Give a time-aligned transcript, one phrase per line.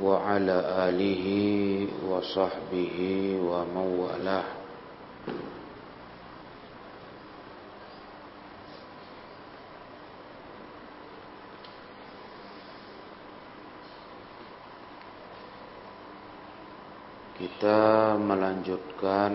[0.00, 0.56] وعلى
[0.88, 1.26] آله
[2.08, 2.96] وصحبه
[3.44, 4.48] ومن والاه
[17.42, 19.34] Kita melanjutkan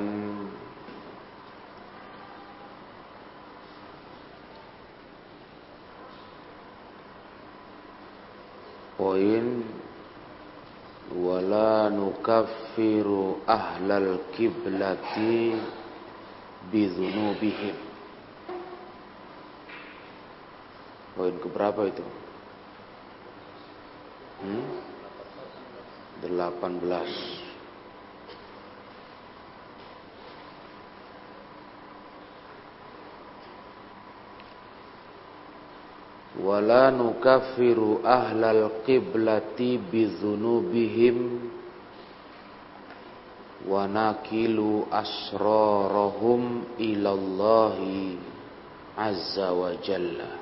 [8.96, 9.46] poin
[11.13, 15.61] wala nukaffiru ahlal kiblati
[16.73, 17.77] bidzunubihim
[21.13, 22.05] poin keberapa itu?
[24.43, 24.65] Hmm?
[26.25, 27.42] 18
[36.43, 41.39] wala nukaffiru ahlal qiblati bidzunubihim
[43.71, 48.19] wa nakilu asrarahum ilallahi
[48.99, 50.33] azza wa jalla.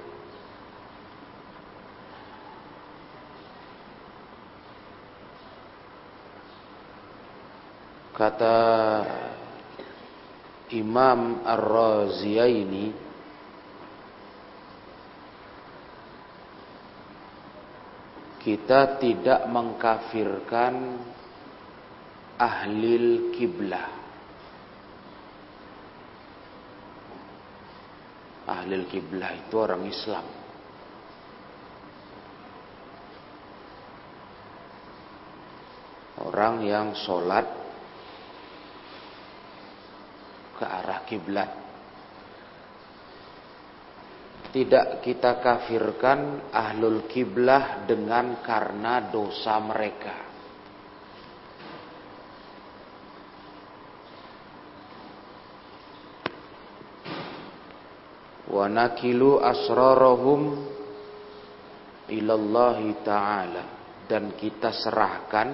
[8.16, 8.60] Kata
[10.77, 13.09] Imam Ar-Raziyaini
[18.41, 20.96] kita tidak mengkafirkan
[22.41, 23.88] ahlil kiblah.
[28.48, 30.27] Ahlil kiblah itu orang Islam.
[36.20, 37.44] Orang yang sholat
[40.56, 41.69] ke arah kiblat
[44.51, 50.17] tidak kita kafirkan ahlul kiblah dengan karena dosa mereka.
[58.50, 60.43] Wa nakilu asrarahum
[62.10, 63.65] ilallahi ta'ala.
[64.10, 65.49] Dan kita serahkan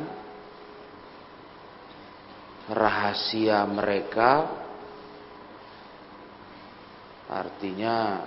[2.73, 4.49] rahasia mereka
[7.29, 8.25] artinya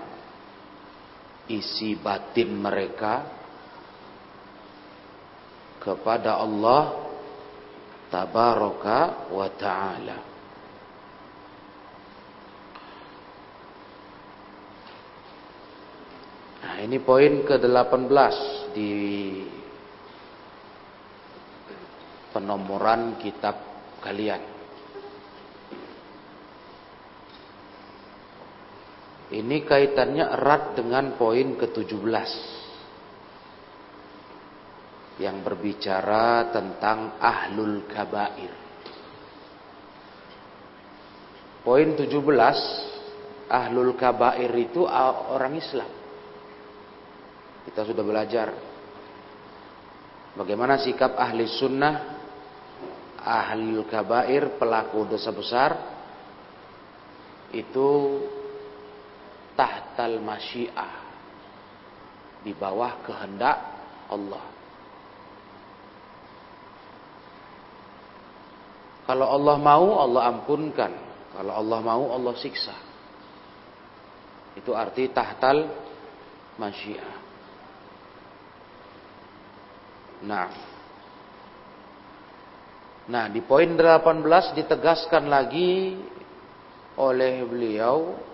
[1.50, 3.26] isi batin mereka
[5.82, 7.10] kepada Allah
[8.14, 10.20] tabaraka wa taala.
[16.60, 18.36] Nah, ini poin ke-18
[18.76, 18.92] di
[22.30, 23.58] penomoran kitab
[24.06, 24.59] kalian.
[29.30, 32.32] Ini kaitannya erat dengan poin ke-17
[35.22, 38.50] yang berbicara tentang ahlul kabair.
[41.62, 42.10] Poin 17
[43.54, 45.92] ahlul kabair itu orang Islam.
[47.70, 48.48] Kita sudah belajar
[50.34, 52.18] bagaimana sikap ahli sunnah
[53.22, 55.72] ahlul kabair pelaku dosa besar
[57.54, 57.88] itu
[60.00, 60.96] tahtal masyiah
[62.40, 63.60] di bawah kehendak
[64.08, 64.48] Allah.
[69.04, 70.94] Kalau Allah mau Allah ampunkan,
[71.36, 72.72] kalau Allah mau Allah siksa.
[74.56, 75.68] Itu arti tahtal
[76.56, 77.16] masyiah.
[80.24, 80.52] Nah.
[83.12, 86.00] Nah, di poin 18 ditegaskan lagi
[86.96, 88.29] oleh beliau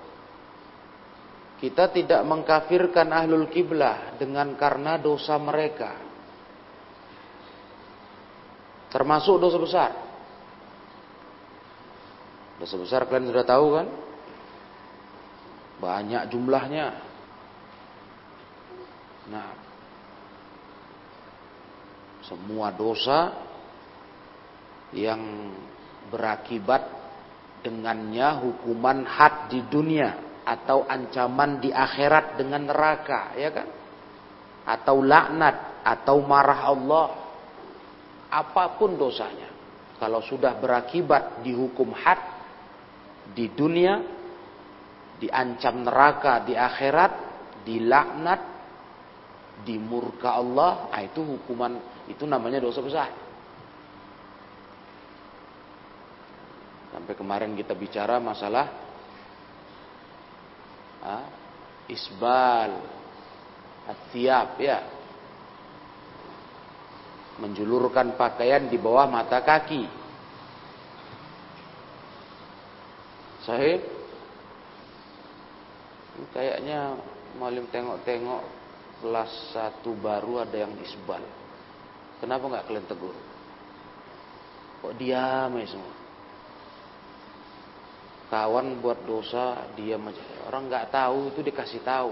[1.56, 5.96] kita tidak mengkafirkan ahlul kiblah dengan karena dosa mereka.
[8.92, 9.92] Termasuk dosa besar.
[12.60, 13.88] Dosa besar kalian sudah tahu kan?
[15.80, 16.88] Banyak jumlahnya.
[19.32, 19.50] Nah,
[22.24, 23.36] semua dosa
[24.96, 25.52] yang
[26.12, 26.88] berakibat
[27.64, 33.68] dengannya hukuman had di dunia atau ancaman di akhirat dengan neraka, ya kan?
[34.66, 37.08] Atau laknat, atau marah Allah.
[38.30, 39.50] Apa pun dosanya.
[39.98, 42.22] Kalau sudah berakibat dihukum had
[43.34, 44.06] di dunia,
[45.18, 47.14] diancam neraka di akhirat,
[47.66, 48.42] dilaknat,
[49.66, 53.10] dimurka Allah, nah itu hukuman itu namanya dosa besar.
[56.94, 58.85] Sampai kemarin kita bicara masalah
[61.90, 62.72] isbal
[63.86, 64.80] atiab ya
[67.38, 69.84] menjulurkan pakaian di bawah mata kaki.
[73.44, 73.84] Sahih?
[76.32, 76.96] Kayaknya
[77.36, 78.44] malim tengok-tengok
[79.04, 81.22] kelas satu baru ada yang isbal.
[82.24, 83.16] Kenapa nggak kalian tegur?
[84.80, 86.05] Kok diam ya semua?
[88.36, 89.96] Kawan buat dosa aja.
[90.52, 92.12] Orang nggak tahu itu dikasih tahu.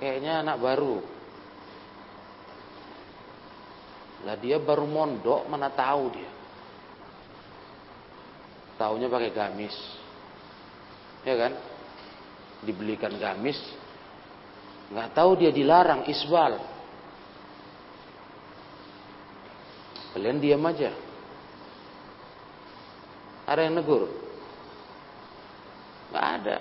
[0.00, 1.04] Kayaknya anak baru.
[4.24, 6.32] Lah dia baru mondok mana tahu dia.
[8.80, 9.76] Taunya pakai gamis.
[11.28, 11.52] Ya kan?
[12.64, 13.60] Dibelikan gamis.
[14.88, 16.56] Nggak tahu dia dilarang isbal.
[20.16, 21.03] Kalian diam aja.
[23.44, 24.08] Ada yang negur?
[26.10, 26.56] Nggak ada.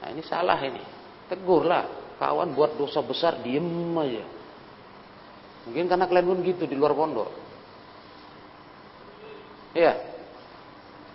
[0.00, 0.82] Nah ini salah ini.
[1.30, 2.16] Tegurlah.
[2.20, 4.24] Kawan buat dosa besar diem aja.
[5.68, 7.30] Mungkin karena kalian pun gitu di luar pondok.
[9.72, 9.94] Iya.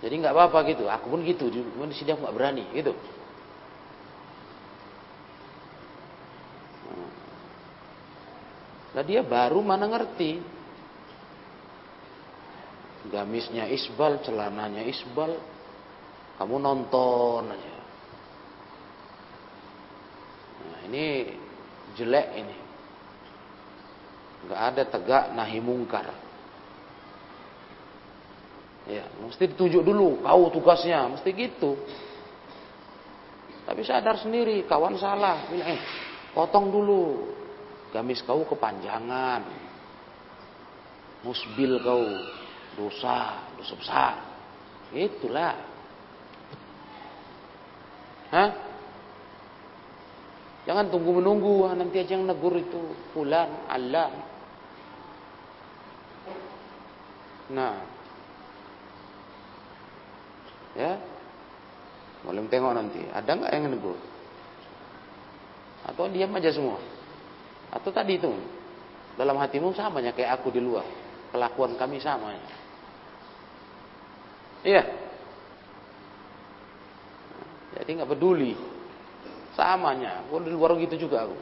[0.02, 0.86] Jadi nggak apa-apa gitu.
[0.90, 1.50] Aku pun gitu.
[1.50, 2.94] Cuma di sini aku nggak berani gitu.
[8.96, 10.55] Nah dia baru mana ngerti.
[13.12, 15.38] Gamisnya isbal, celananya isbal.
[16.36, 17.76] Kamu nonton aja.
[20.66, 21.06] Nah ini
[21.96, 22.58] jelek ini
[24.46, 26.06] nggak ada tegak nahi mungkar.
[28.86, 31.74] Ya, mesti ditunjuk dulu, kau tugasnya, mesti gitu.
[33.66, 35.82] Tapi sadar sendiri, kawan salah, bilang, eh,
[36.38, 37.34] potong dulu,
[37.90, 39.42] gamis kau kepanjangan,
[41.26, 42.06] musbil kau,
[42.76, 44.14] dosa, dosa besar,
[44.92, 45.56] itulah.
[48.30, 48.52] Hah?
[50.66, 52.82] Jangan tunggu menunggu, nanti aja yang negur itu,
[53.14, 54.10] fulan, Allah.
[57.54, 57.78] Nah.
[60.74, 60.98] Ya.
[62.26, 63.06] Boleh tengok nanti.
[63.14, 63.98] Ada nggak yang negur?
[65.86, 66.82] Atau diam aja semua?
[67.70, 68.34] Atau tadi itu
[69.14, 70.84] dalam hatimu samanya kayak aku di luar.
[71.30, 72.65] Kelakuan kami samanya.
[74.66, 74.84] Iya.
[77.78, 78.58] Jadi nggak peduli.
[79.54, 80.26] Samanya.
[80.26, 81.38] Aku di luar gitu juga aku.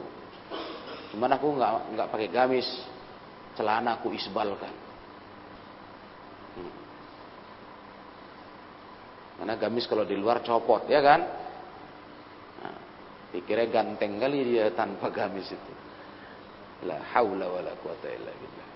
[1.16, 2.68] Cuman aku nggak nggak pakai gamis.
[3.56, 4.84] Celana aku isbalkan.
[9.34, 11.20] Karena gamis kalau di luar copot, ya kan?
[12.62, 12.76] Nah,
[13.68, 15.72] ganteng kali dia tanpa gamis itu.
[16.86, 18.73] La haula wala quwata illa billah.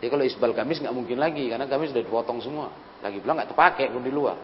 [0.00, 2.72] Jadi kalau isbal gamis nggak mungkin lagi karena gamis sudah dipotong semua.
[3.04, 4.40] Lagi bilang nggak terpakai pun di luar.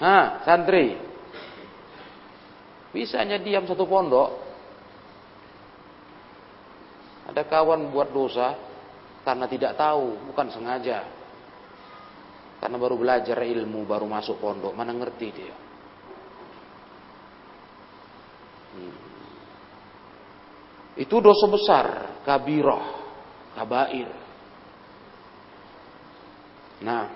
[0.00, 0.96] Nah, santri.
[2.96, 4.48] Bisanya diam satu pondok.
[7.28, 8.56] Ada kawan buat dosa
[9.28, 11.04] karena tidak tahu, bukan sengaja.
[12.64, 15.56] Karena baru belajar ilmu, baru masuk pondok, mana ngerti dia.
[18.72, 18.96] Hmm.
[20.96, 21.86] Itu dosa besar,
[22.24, 22.97] kabirah,
[23.58, 24.06] kabair.
[26.78, 27.10] Nah,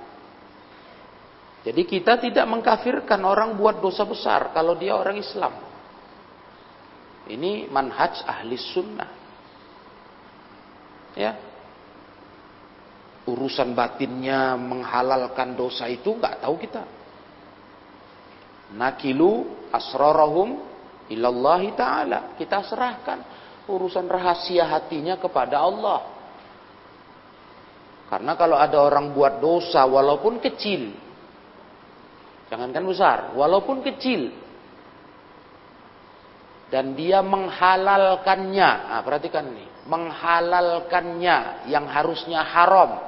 [1.63, 5.55] jadi kita tidak mengkafirkan orang buat dosa besar kalau dia orang Islam.
[7.31, 9.11] Ini manhaj ahli sunnah.
[11.15, 11.39] Ya,
[13.31, 16.83] urusan batinnya menghalalkan dosa itu nggak tahu kita.
[18.75, 20.59] Nakilu asrarahum
[21.07, 22.35] ilallahi taala.
[22.35, 23.23] Kita serahkan
[23.71, 26.12] urusan rahasia hatinya kepada Allah.
[28.13, 30.93] Karena kalau ada orang buat dosa walaupun kecil,
[32.53, 34.29] jangankan besar, walaupun kecil,
[36.69, 43.01] dan dia menghalalkannya, nah, perhatikan nih, menghalalkannya yang harusnya haram,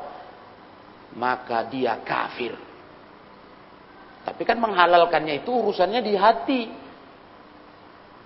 [1.20, 2.56] maka dia kafir.
[4.24, 6.62] Tapi kan menghalalkannya itu urusannya di hati.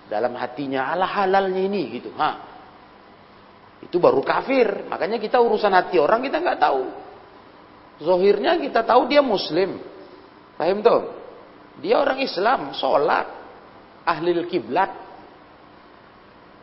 [0.07, 2.15] Dalam hatinya Allah halalnya ini gitu.
[2.15, 2.48] Ha.
[3.83, 4.87] Itu baru kafir.
[4.91, 6.83] Makanya kita urusan hati orang kita nggak tahu.
[7.99, 9.79] Zohirnya kita tahu dia muslim.
[10.55, 11.01] Paham tuh?
[11.79, 13.27] Dia orang Islam, sholat,
[14.03, 14.91] ahli kiblat.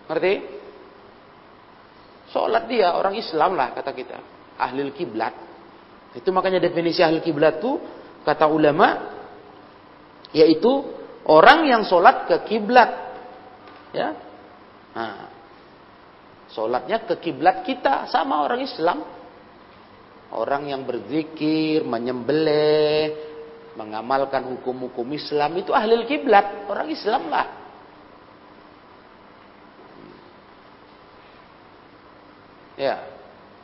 [0.08, 0.35] Ngerti?
[2.32, 4.18] Sholat dia orang Islam lah kata kita.
[4.61, 5.32] Ahli kiblat.
[6.16, 7.80] Itu makanya definisi ahli kiblat itu
[8.25, 9.16] kata ulama
[10.32, 10.85] yaitu
[11.28, 12.90] orang yang sholat ke kiblat.
[13.92, 14.12] Ya.
[14.96, 15.36] Nah,
[16.54, 19.02] Sholatnya ke kiblat kita sama orang Islam.
[20.30, 23.14] Orang yang berzikir, menyembelih,
[23.78, 27.46] mengamalkan hukum-hukum Islam itu ahli kiblat, orang Islam lah.
[32.76, 33.08] Ya,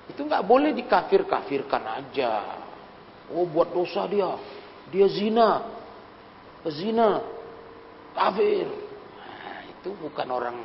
[0.08, 2.32] itu nggak boleh dikafir-kafirkan aja.
[3.32, 4.36] Oh buat dosa dia,
[4.88, 5.68] dia zina,
[6.68, 7.20] zina,
[8.16, 8.68] kafir.
[8.68, 10.56] Nah, itu bukan orang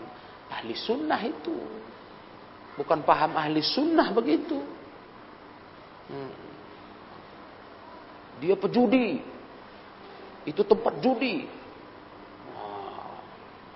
[0.51, 1.55] ahli sunnah itu.
[2.77, 4.61] Bukan paham ahli sunnah begitu.
[6.07, 6.33] Hmm.
[8.37, 9.17] Dia pejudi.
[10.47, 11.43] Itu tempat judi.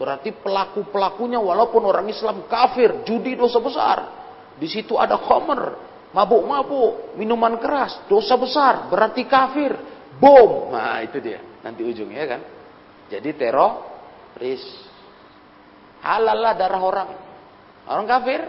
[0.01, 3.97] Berarti pelaku-pelakunya walaupun orang Islam kafir, judi dosa besar.
[4.57, 5.77] Di situ ada khamr,
[6.09, 9.77] mabuk-mabuk, minuman keras, dosa besar, berarti kafir.
[10.17, 10.73] Bom.
[10.73, 11.41] Nah, itu dia.
[11.61, 12.41] Nanti ujungnya kan.
[13.13, 14.63] Jadi teroris.
[16.01, 17.09] Halal lah darah orang.
[17.85, 18.41] Orang kafir.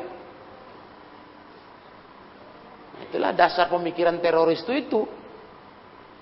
[3.13, 5.01] Itulah dasar pemikiran teroris itu itu.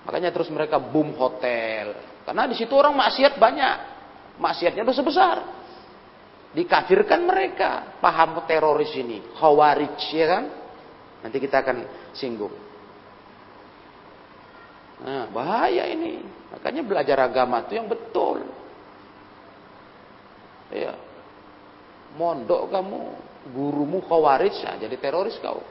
[0.03, 1.95] Makanya terus mereka boom hotel.
[2.27, 3.75] Karena di situ orang maksiat banyak.
[4.35, 5.37] Maksiatnya dosa besar.
[6.51, 7.95] Dikafirkan mereka.
[8.03, 9.23] Paham teroris ini.
[9.39, 10.43] Khawarij ya kan.
[11.23, 11.77] Nanti kita akan
[12.11, 12.51] singgung.
[15.07, 16.19] Nah, bahaya ini.
[16.51, 18.51] Makanya belajar agama itu yang betul.
[20.75, 20.99] Ya.
[22.19, 22.99] Mondok kamu,
[23.55, 25.63] gurumu khawarij, nah, jadi teroris kau.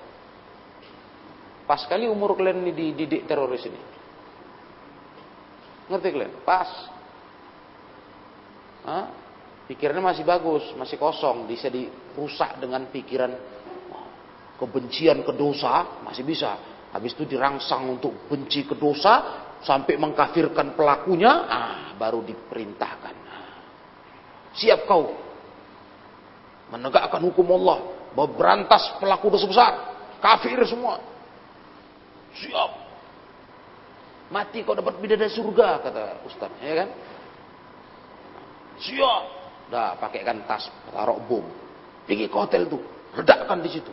[1.71, 3.79] Pas kali umur kalian ini dididik teroris ini.
[5.87, 6.43] Ngerti kalian?
[6.43, 6.67] Pas.
[8.83, 9.07] Hah?
[9.71, 13.31] Pikirannya masih bagus, masih kosong, bisa dirusak dengan pikiran
[14.59, 16.59] kebencian ke dosa, masih bisa.
[16.91, 23.15] Habis itu dirangsang untuk benci ke dosa sampai mengkafirkan pelakunya, ah baru diperintahkan.
[24.59, 25.15] Siap kau
[26.75, 29.73] menegakkan hukum Allah, berantas pelaku dosa besar,
[30.19, 31.10] kafir semua.
[32.39, 32.71] Siap.
[34.31, 36.89] Mati kau dapat bidadari surga kata Ustaz, ya kan?
[38.79, 39.23] Siap.
[39.71, 41.47] Dah pakaikan tas, taruh bom.
[42.07, 42.83] Pergi ke hotel tuh,
[43.15, 43.91] redakkan di situ.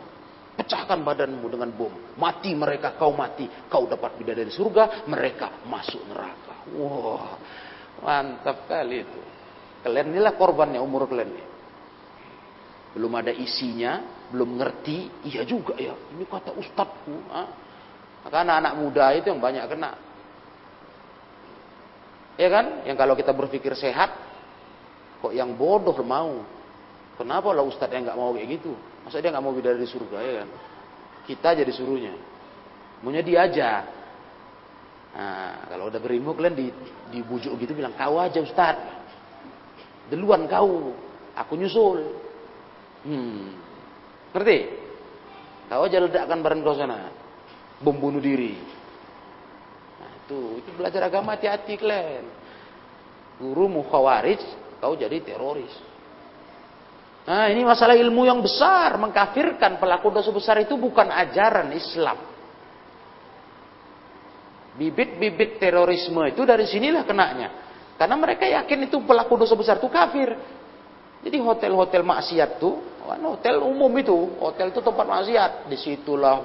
[0.58, 1.94] Pecahkan badanmu dengan bom.
[2.18, 3.46] Mati mereka, kau mati.
[3.70, 6.66] Kau dapat bidadari surga, mereka masuk neraka.
[6.74, 7.38] Wah,
[8.02, 9.22] mantap kali itu.
[9.86, 11.44] Kalian inilah korbannya umur kalian ini.
[12.98, 14.02] Belum ada isinya,
[14.34, 15.30] belum ngerti.
[15.30, 17.30] Iya juga ya, ini kata ustadku.
[18.28, 19.96] Maka anak-anak muda itu yang banyak kena.
[22.36, 22.84] Ya kan?
[22.84, 24.12] Yang kalau kita berpikir sehat,
[25.24, 26.44] kok yang bodoh mau.
[27.16, 28.76] Kenapa lah ustadz yang nggak mau kayak gitu?
[29.00, 30.48] Masa dia nggak mau bidadari di surga ya kan?
[31.24, 32.12] Kita jadi suruhnya.
[33.00, 33.70] Maunya dia aja.
[35.16, 36.68] Nah, kalau udah berilmu kalian di,
[37.08, 38.76] dibujuk gitu bilang kau aja ustad.
[40.12, 40.92] Duluan kau,
[41.32, 42.12] aku nyusul.
[43.08, 43.56] Hmm.
[44.36, 44.58] Ngerti?
[45.72, 47.17] Kau aja ledakkan bareng kau sana.
[47.78, 48.58] Bom bunuh diri.
[49.98, 52.26] Nah, itu, itu belajar agama hati-hati kalian.
[53.38, 54.42] Guru mukhawarij,
[54.82, 55.70] kau jadi teroris.
[57.28, 58.96] Nah ini masalah ilmu yang besar.
[58.96, 62.16] Mengkafirkan pelaku dosa besar itu bukan ajaran Islam.
[64.80, 67.48] Bibit-bibit terorisme itu dari sinilah kenanya.
[68.00, 70.32] Karena mereka yakin itu pelaku dosa besar itu kafir.
[71.20, 75.68] Jadi hotel-hotel maksiat tuh, kan hotel umum itu, hotel itu tempat maksiat.
[75.68, 76.40] Di situlah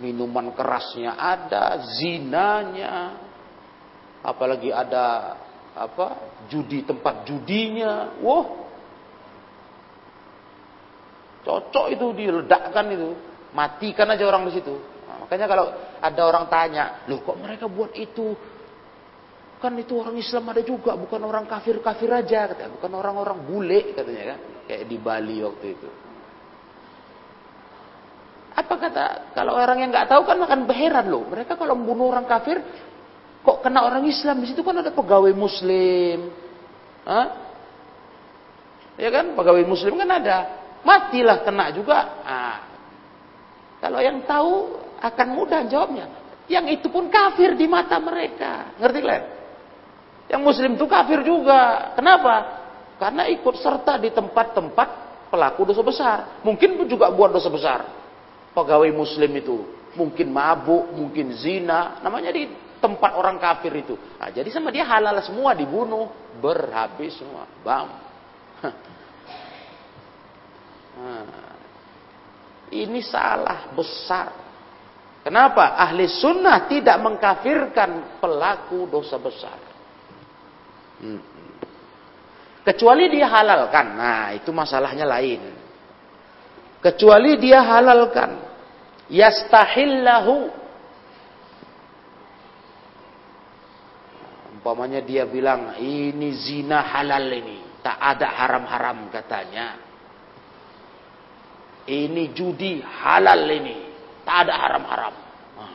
[0.00, 3.20] minuman kerasnya ada, zinanya,
[4.24, 5.36] apalagi ada
[5.76, 8.18] apa judi tempat judinya.
[8.24, 8.60] Wah,
[11.40, 13.10] Cocok itu diledakkan itu.
[13.56, 14.74] Matikan aja orang di situ.
[15.08, 15.66] Nah, makanya kalau
[15.98, 18.36] ada orang tanya, loh kok mereka buat itu?
[19.60, 22.72] Kan itu orang Islam ada juga, bukan orang kafir-kafir aja, katanya.
[22.80, 24.38] bukan orang-orang bule katanya kan,
[24.68, 25.88] kayak di Bali waktu itu.
[28.60, 31.24] Apa kata kalau orang yang nggak tahu kan akan berheran loh.
[31.24, 32.60] Mereka kalau membunuh orang kafir,
[33.40, 36.28] kok kena orang Islam di situ kan ada pegawai Muslim,
[37.08, 37.26] Hah?
[39.00, 40.36] ya kan pegawai Muslim kan ada
[40.84, 41.98] matilah kena juga.
[42.20, 42.58] Nah,
[43.80, 46.06] kalau yang tahu akan mudah jawabnya.
[46.50, 48.74] Yang itu pun kafir di mata mereka.
[48.76, 49.24] Ngerti kalian?
[50.30, 51.94] Yang muslim itu kafir juga.
[51.94, 52.34] Kenapa?
[52.98, 54.88] Karena ikut serta di tempat-tempat
[55.30, 56.18] pelaku dosa besar.
[56.42, 57.80] Mungkin pun juga buat dosa besar.
[58.50, 59.58] Pegawai muslim itu.
[59.94, 61.98] Mungkin mabuk, mungkin zina.
[62.02, 62.46] Namanya di
[62.80, 63.94] tempat orang kafir itu.
[64.18, 66.10] Nah, jadi sama dia halal semua dibunuh.
[66.38, 67.46] Berhabis semua.
[67.62, 67.88] Bam.
[71.00, 71.56] Nah,
[72.68, 74.36] ini salah besar.
[75.20, 75.76] Kenapa?
[75.76, 79.58] Ahli sunnah tidak mengkafirkan pelaku dosa besar.
[81.00, 81.20] Hmm.
[82.64, 83.86] Kecuali dia halalkan.
[83.96, 85.59] Nah, itu masalahnya lain.
[86.80, 88.40] Kecuali dia halalkan.
[89.12, 90.48] Yastahillahu.
[94.56, 97.80] Umpamanya dia bilang, ini zina halal ini.
[97.80, 99.76] Tak ada haram-haram katanya.
[101.84, 103.76] Ini judi halal ini.
[104.24, 105.14] Tak ada haram-haram.
[105.56, 105.72] Nah,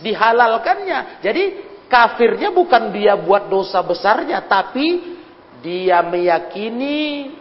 [0.00, 1.20] dihalalkannya.
[1.20, 1.44] Jadi
[1.88, 4.44] kafirnya bukan dia buat dosa besarnya.
[4.44, 5.16] Tapi
[5.60, 7.32] dia meyakini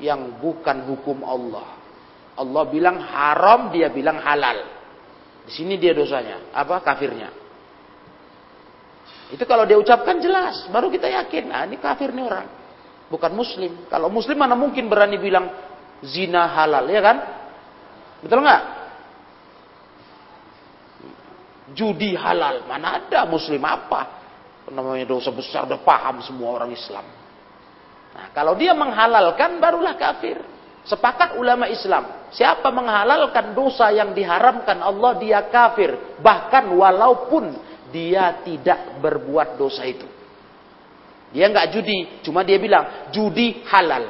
[0.00, 1.81] yang bukan hukum Allah.
[2.32, 4.64] Allah bilang haram, dia bilang halal.
[5.44, 6.52] Di sini dia dosanya.
[6.54, 6.80] Apa?
[6.80, 7.42] Kafirnya.
[9.32, 12.46] Itu kalau dia ucapkan jelas, baru kita yakin, ah ini kafir nih orang.
[13.08, 13.88] Bukan muslim.
[13.88, 15.48] Kalau muslim mana mungkin berani bilang
[16.04, 17.16] zina halal, ya kan?
[18.20, 18.62] Betul nggak?
[21.72, 24.20] Judi halal, mana ada muslim apa?
[24.68, 27.04] Namanya dosa besar, udah paham semua orang Islam.
[28.12, 30.36] Nah, kalau dia menghalalkan, barulah kafir.
[30.84, 36.18] Sepakat ulama Islam, siapa menghalalkan dosa yang diharamkan Allah, dia kafir.
[36.20, 37.56] Bahkan walaupun
[37.92, 40.08] dia tidak berbuat dosa itu.
[41.32, 44.04] Dia nggak judi, cuma dia bilang judi halal.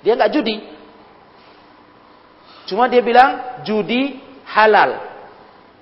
[0.00, 0.56] Dia nggak judi,
[2.68, 4.16] cuma dia bilang judi
[4.48, 5.12] halal.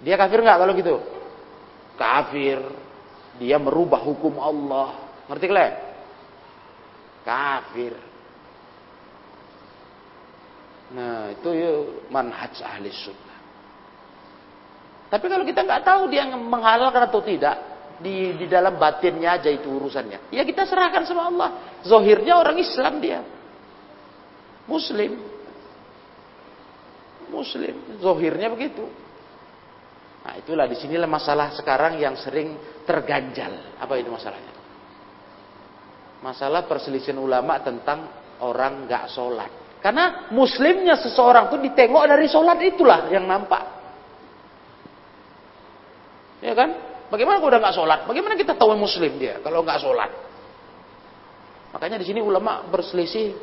[0.02, 0.97] Dia kafir nggak kalau gitu?
[1.95, 2.59] Kafir.
[3.38, 4.97] Dia merubah hukum Allah.
[5.28, 5.75] Ngerti kalian?
[7.25, 7.95] Kafir.
[10.91, 11.73] Nah, itu ya
[12.11, 13.39] manhaj ahli sunnah.
[15.11, 17.57] Tapi kalau kita nggak tahu dia menghalalkan atau tidak,
[18.01, 20.33] di di dalam batinnya aja itu urusannya.
[20.33, 21.49] Ya kita serahkan sama Allah.
[21.85, 23.21] Zohirnya orang Islam dia.
[24.65, 25.21] Muslim.
[27.29, 27.75] Muslim.
[28.01, 28.89] Zohirnya begitu.
[30.21, 32.57] Nah itulah di sinilah masalah sekarang yang sering
[32.89, 33.79] terganjal.
[33.83, 34.55] Apa itu masalahnya?
[36.21, 38.09] Masalah perselisihan ulama tentang
[38.41, 39.53] orang nggak sholat.
[39.81, 43.65] Karena muslimnya seseorang tuh ditengok dari sholat itulah yang nampak.
[46.45, 46.77] Ya kan?
[47.09, 48.01] Bagaimana kalau udah nggak sholat?
[48.05, 50.11] Bagaimana kita tahu muslim dia kalau nggak sholat?
[51.73, 53.35] Makanya di sini ulama berselisih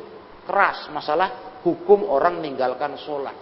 [0.46, 3.34] keras masalah hukum orang meninggalkan sholat.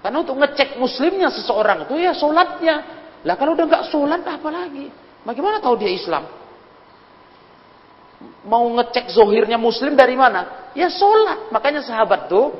[0.00, 2.76] Karena untuk ngecek muslimnya seseorang itu ya sholatnya.
[3.26, 4.88] Lah kalau udah nggak sholat apa lagi?
[5.26, 6.45] Bagaimana tahu dia Islam?
[8.46, 10.70] Mau ngecek zohirnya muslim dari mana?
[10.78, 11.50] Ya sholat.
[11.50, 12.54] Makanya sahabat tuh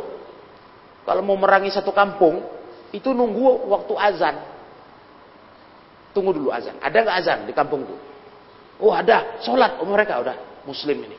[1.06, 2.42] kalau mau merangi satu kampung
[2.90, 4.36] itu nunggu waktu azan.
[6.10, 6.74] Tunggu dulu azan.
[6.82, 7.96] Ada nggak azan di kampung itu?
[8.82, 9.38] Oh ada.
[9.46, 9.78] Sholat.
[9.78, 11.14] Oh mereka udah muslim ini.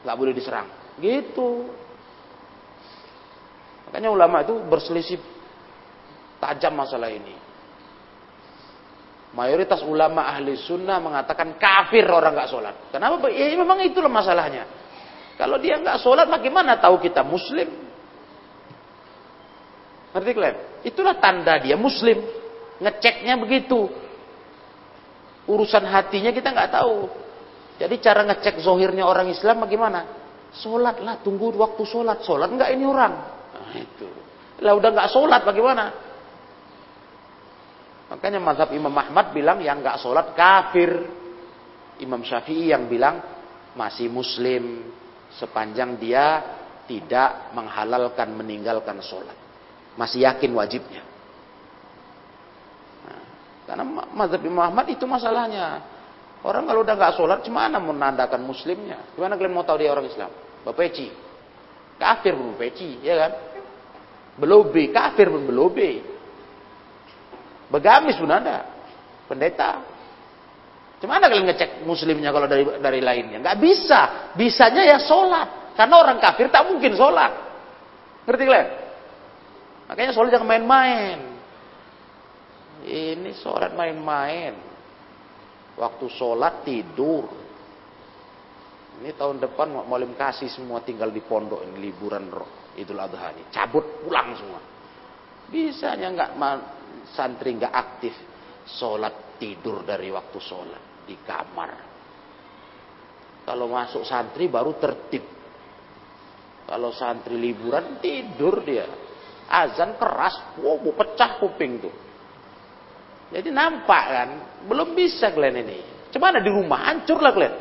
[0.00, 0.68] Nggak boleh diserang.
[0.96, 1.68] Gitu.
[3.92, 5.20] Makanya ulama itu berselisih
[6.40, 7.43] tajam masalah ini.
[9.34, 12.74] Mayoritas ulama ahli sunnah mengatakan kafir orang nggak sholat.
[12.94, 13.26] Kenapa?
[13.34, 14.62] Ya memang itulah masalahnya.
[15.34, 17.66] Kalau dia nggak sholat, bagaimana tahu kita muslim?
[20.14, 20.56] Ngerti kalian?
[20.86, 22.22] Itulah tanda dia muslim.
[22.78, 23.90] Ngeceknya begitu
[25.50, 27.10] urusan hatinya kita nggak tahu.
[27.82, 30.06] Jadi cara ngecek zohirnya orang Islam bagaimana?
[30.54, 32.22] Sholat lah, tunggu waktu sholat.
[32.22, 33.12] Sholat nggak ini orang?
[33.50, 34.06] Nah, itu.
[34.62, 35.90] Lah udah nggak sholat bagaimana?
[38.14, 41.02] Makanya mazhab Imam Ahmad bilang yang nggak sholat kafir.
[41.98, 43.18] Imam Syafi'i yang bilang
[43.74, 44.86] masih muslim
[45.34, 46.42] sepanjang dia
[46.86, 49.34] tidak menghalalkan meninggalkan sholat.
[49.98, 51.02] Masih yakin wajibnya.
[53.66, 53.82] Karena
[54.14, 55.82] mazhab Imam Ahmad itu masalahnya.
[56.46, 59.10] Orang kalau udah nggak sholat, gimana menandakan muslimnya?
[59.16, 60.30] Gimana kalian mau tahu dia orang Islam?
[60.62, 61.08] Bapeci.
[61.96, 63.32] Kafir pun bapeci, ya kan?
[64.38, 66.13] Belobe, kafir pun belobe.
[67.74, 68.62] Begamis pun ada.
[69.26, 69.82] Pendeta.
[71.02, 73.42] Gimana kalian ngecek muslimnya kalau dari dari lainnya?
[73.42, 74.00] Nggak bisa.
[74.38, 75.74] Bisanya ya sholat.
[75.74, 77.32] Karena orang kafir tak mungkin sholat.
[78.30, 78.68] Ngerti kalian?
[79.90, 81.18] Makanya sholat jangan main-main.
[82.86, 84.54] Ini sholat main-main.
[85.74, 87.26] Waktu sholat tidur.
[89.02, 93.50] Ini tahun depan mau kasih semua tinggal di pondok ini liburan roh Idul Adha ini.
[93.50, 94.62] Cabut pulang semua.
[95.50, 96.32] Bisanya nggak
[97.12, 98.14] santri nggak aktif
[98.64, 101.70] sholat tidur dari waktu sholat di kamar.
[103.44, 105.24] Kalau masuk santri baru tertib.
[106.64, 108.88] Kalau santri liburan tidur dia.
[109.44, 111.92] Azan keras, wow, pecah kuping tuh.
[113.28, 114.28] Jadi nampak kan,
[114.64, 115.78] belum bisa kalian ini.
[116.08, 117.54] Coba ada di rumah, hancur lah kalian.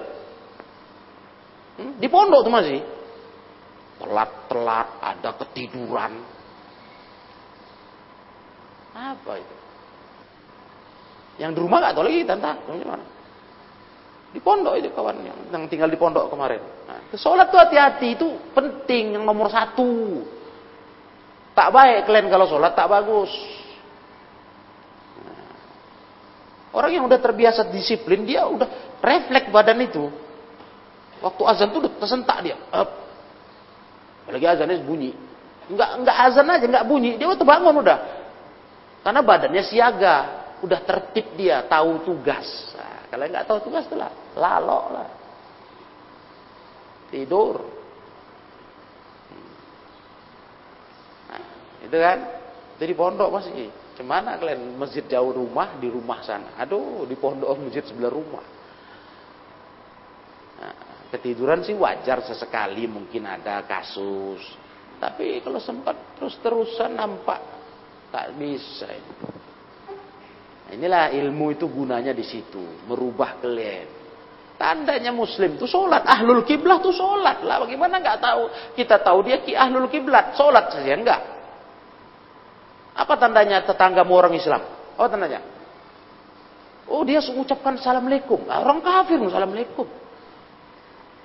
[1.83, 1.91] Hmm?
[1.99, 2.79] Di pondok tuh masih.
[3.99, 6.13] Telat-telat, ada ketiduran.
[8.93, 9.55] Apa itu?
[11.41, 12.51] Yang di rumah gak tahu lagi, tante.
[12.69, 13.05] Gimana?
[14.33, 16.61] Di pondok itu kawan yang, yang tinggal di pondok kemarin.
[16.89, 20.25] Nah, sholat tuh hati-hati, itu penting, yang nomor satu.
[21.53, 23.29] Tak baik kalian kalau sholat, tak bagus.
[26.73, 30.09] Orang yang udah terbiasa disiplin, dia udah refleks badan itu.
[31.21, 32.57] Waktu azan tuh udah tersentak dia.
[32.73, 32.89] Up.
[34.25, 35.13] Apalagi azannya bunyi.
[35.69, 38.22] Enggak enggak azan aja, enggak bunyi, dia waktu bangun udah.
[39.03, 40.17] Karena badannya siaga,
[40.63, 42.71] udah tertib dia, tahu tugas.
[42.79, 45.09] Nah, kalau enggak tahu tugas tuh lah, lalok lah.
[47.11, 47.55] Tidur.
[51.27, 51.43] Nah,
[51.83, 52.17] itu kan,
[52.79, 53.69] jadi pondok masih.
[53.93, 56.57] Cemana kalian masjid jauh rumah di rumah sana.
[56.57, 58.41] Aduh, di pondok masjid sebelah rumah.
[60.57, 60.75] Nah,
[61.13, 64.41] ketiduran sih wajar sesekali mungkin ada kasus.
[64.97, 67.52] Tapi kalau sempat terus-terusan nampak
[68.13, 69.13] tak bisa ini.
[70.77, 74.05] Inilah ilmu itu gunanya di situ, merubah kalian.
[74.53, 77.65] Tandanya muslim itu sholat, ahlul kiblah itu sholat lah.
[77.65, 78.41] Bagaimana nggak tahu?
[78.77, 81.21] Kita tahu dia ki ahlul kiblat, sholat saja enggak.
[82.93, 84.61] Apa tandanya tetanggamu orang Islam?
[84.93, 85.41] Apa tandanya?
[86.85, 88.45] Oh dia mengucapkan assalamualaikum.
[88.45, 89.87] Orang kafir assalamualaikum.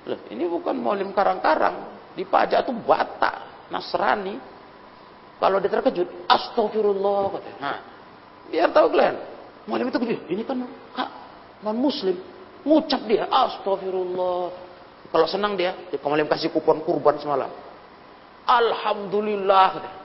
[0.09, 1.93] Loh, ini bukan maulim karang-karang.
[2.17, 4.58] Di pajak itu Batak, Nasrani.
[5.39, 7.31] Kalau dia terkejut, astagfirullah.
[7.63, 7.77] Nah,
[8.51, 9.15] biar tahu kalian.
[9.71, 10.19] Maulim itu kejut.
[10.27, 10.67] Ini kan
[11.63, 12.19] non muslim.
[12.67, 14.51] Ngucap dia, astagfirullah.
[15.09, 17.49] Kalau senang dia, dia kemalim kasih kupon kurban semalam.
[18.43, 19.95] Alhamdulillah.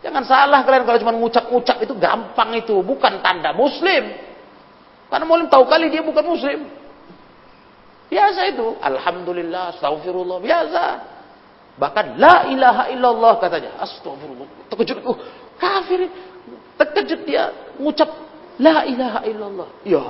[0.00, 4.08] Jangan salah kalian kalau cuma ngucap-ngucap itu gampang itu, bukan tanda muslim.
[5.12, 6.64] Karena muslim tahu kali dia bukan muslim.
[8.08, 10.84] Biasa itu, alhamdulillah, astagfirullah, biasa.
[11.74, 13.78] Bahkan la ilaha illallah katanya.
[13.82, 14.70] Astagfirullah.
[14.70, 15.18] Terkejut, oh,
[15.58, 16.06] kafir.
[16.78, 18.10] Terkejut dia ngucap
[18.62, 19.68] la ilaha illallah.
[19.82, 20.06] Ya.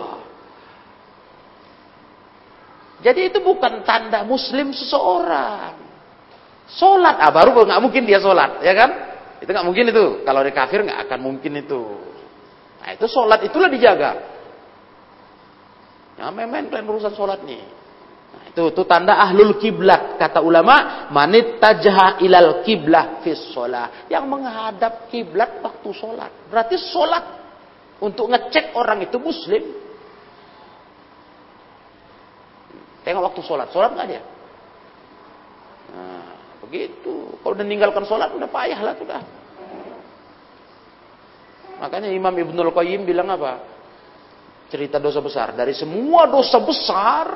[3.04, 5.76] Jadi itu bukan tanda muslim seseorang.
[6.64, 8.90] Solat, ah baru nggak mungkin dia solat, ya kan?
[9.44, 10.24] Itu nggak mungkin itu.
[10.24, 11.82] Kalau dia kafir nggak akan mungkin itu.
[12.80, 14.12] Nah itu sholat itulah dijaga.
[16.16, 17.60] Ya main-main kalian urusan sholat nih.
[18.50, 25.10] Itu, itu tanda ahlul kiblat kata ulama manit tajah ilal kiblah fis sholat yang menghadap
[25.10, 27.24] kiblat waktu sholat berarti sholat
[27.98, 29.64] untuk ngecek orang itu muslim
[33.02, 34.22] tengok waktu sholat sholat nggak dia
[35.90, 37.38] nah, Begitu.
[37.44, 39.20] Kalau udah meninggalkan sholat udah payah lah sudah.
[41.78, 43.60] Makanya Imam Ibnul Qayyim bilang apa?
[44.72, 45.52] Cerita dosa besar.
[45.52, 47.26] Dari semua dosa besar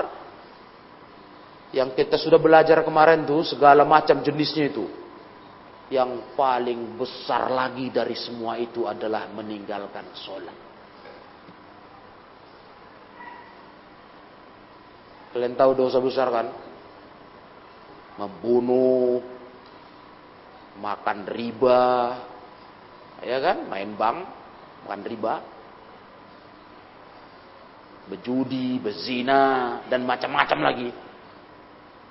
[1.72, 4.86] yang kita sudah belajar kemarin tuh segala macam jenisnya itu.
[5.88, 10.56] Yang paling besar lagi dari semua itu adalah meninggalkan sholat.
[15.32, 16.48] Kalian tahu dosa besar kan?
[18.18, 19.22] membunuh,
[20.82, 22.18] makan riba,
[23.22, 24.18] ya kan, main bank,
[24.84, 25.34] makan riba,
[28.10, 30.90] berjudi, berzina, dan macam-macam lagi.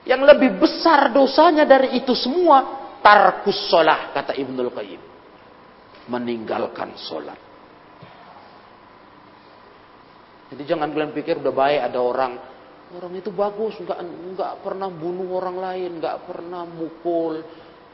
[0.08, 2.64] Yang lebih besar dosanya dari itu semua,
[3.04, 5.02] tarkus sholah, kata Ibnul Qayyim.
[6.08, 7.36] Meninggalkan sholat.
[10.48, 12.34] Jadi jangan kalian pikir udah baik ada orang
[12.88, 14.00] Orang itu bagus, nggak
[14.32, 17.44] nggak pernah bunuh orang lain, nggak pernah mukul,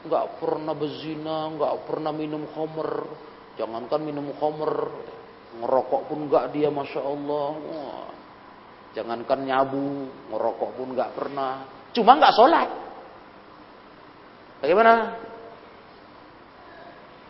[0.06, 3.10] nggak pernah berzina, nggak pernah minum khamr.
[3.58, 4.70] Jangankan minum khamr,
[5.66, 7.50] ngerokok pun nggak dia, masya Allah.
[8.94, 11.54] Jangankan nyabu, ngerokok pun nggak pernah.
[11.94, 12.70] Cuma nggak sholat.
[14.60, 15.18] Bagaimana?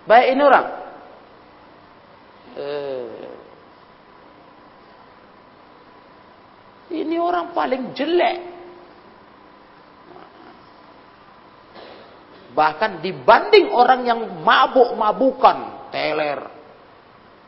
[0.08, 0.68] Baik ini orang.
[2.54, 3.34] Eh,
[6.94, 8.38] Ini orang paling jelek.
[12.54, 16.38] Bahkan dibanding orang yang mabuk-mabukan, teler,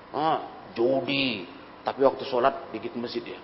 [0.09, 0.39] ah,
[0.73, 1.45] judi,
[1.85, 3.39] tapi waktu sholat gigit masjid dia.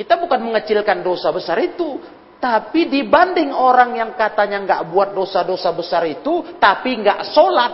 [0.00, 2.00] Kita bukan mengecilkan dosa besar itu,
[2.40, 7.72] tapi dibanding orang yang katanya nggak buat dosa-dosa besar itu, tapi nggak sholat,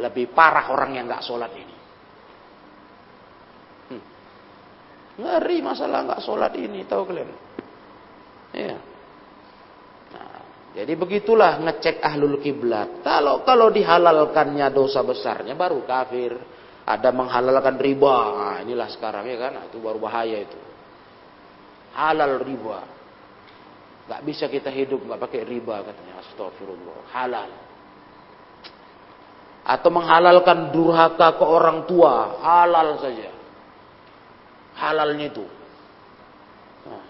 [0.00, 1.76] lebih parah orang yang nggak sholat ini.
[5.20, 7.28] Ngeri masalah nggak sholat ini, tahu kalian?
[8.56, 8.80] Ya.
[10.16, 10.40] Nah,
[10.80, 13.04] jadi begitulah ngecek ahlul kiblat.
[13.04, 16.56] Kalau kalau dihalalkannya dosa besarnya baru kafir.
[16.84, 18.16] Ada menghalalkan riba.
[18.32, 20.73] Nah, inilah sekarang ya kan, nah, itu baru bahaya itu.
[21.94, 22.78] Halal riba.
[24.04, 26.20] Gak bisa kita hidup nggak pakai riba katanya.
[26.20, 26.98] Astagfirullah.
[27.14, 27.50] Halal.
[29.64, 32.42] Atau menghalalkan durhaka ke orang tua.
[32.42, 33.34] Halal saja
[34.78, 35.46] halalnya itu.
[36.86, 37.04] Nah.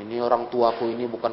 [0.00, 1.32] Ini orang tuaku ini bukan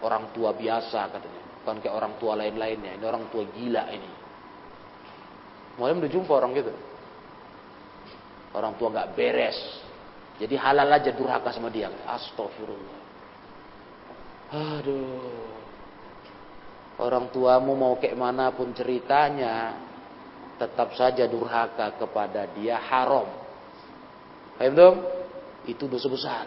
[0.00, 1.42] orang tua biasa katanya.
[1.62, 2.96] Bukan kayak orang tua lain-lainnya.
[2.96, 4.10] Ini orang tua gila ini.
[5.76, 6.72] Mulai udah jumpa orang gitu.
[8.56, 9.58] Orang tua gak beres.
[10.38, 11.90] Jadi halal aja durhaka sama dia.
[12.06, 13.00] Astagfirullah.
[14.48, 15.58] Aduh.
[16.98, 19.78] Orang tuamu mau kayak mana pun ceritanya,
[20.58, 23.30] tetap saja durhaka kepada dia haram.
[24.58, 24.96] Paham dong?
[25.62, 26.46] Itu dosa besar.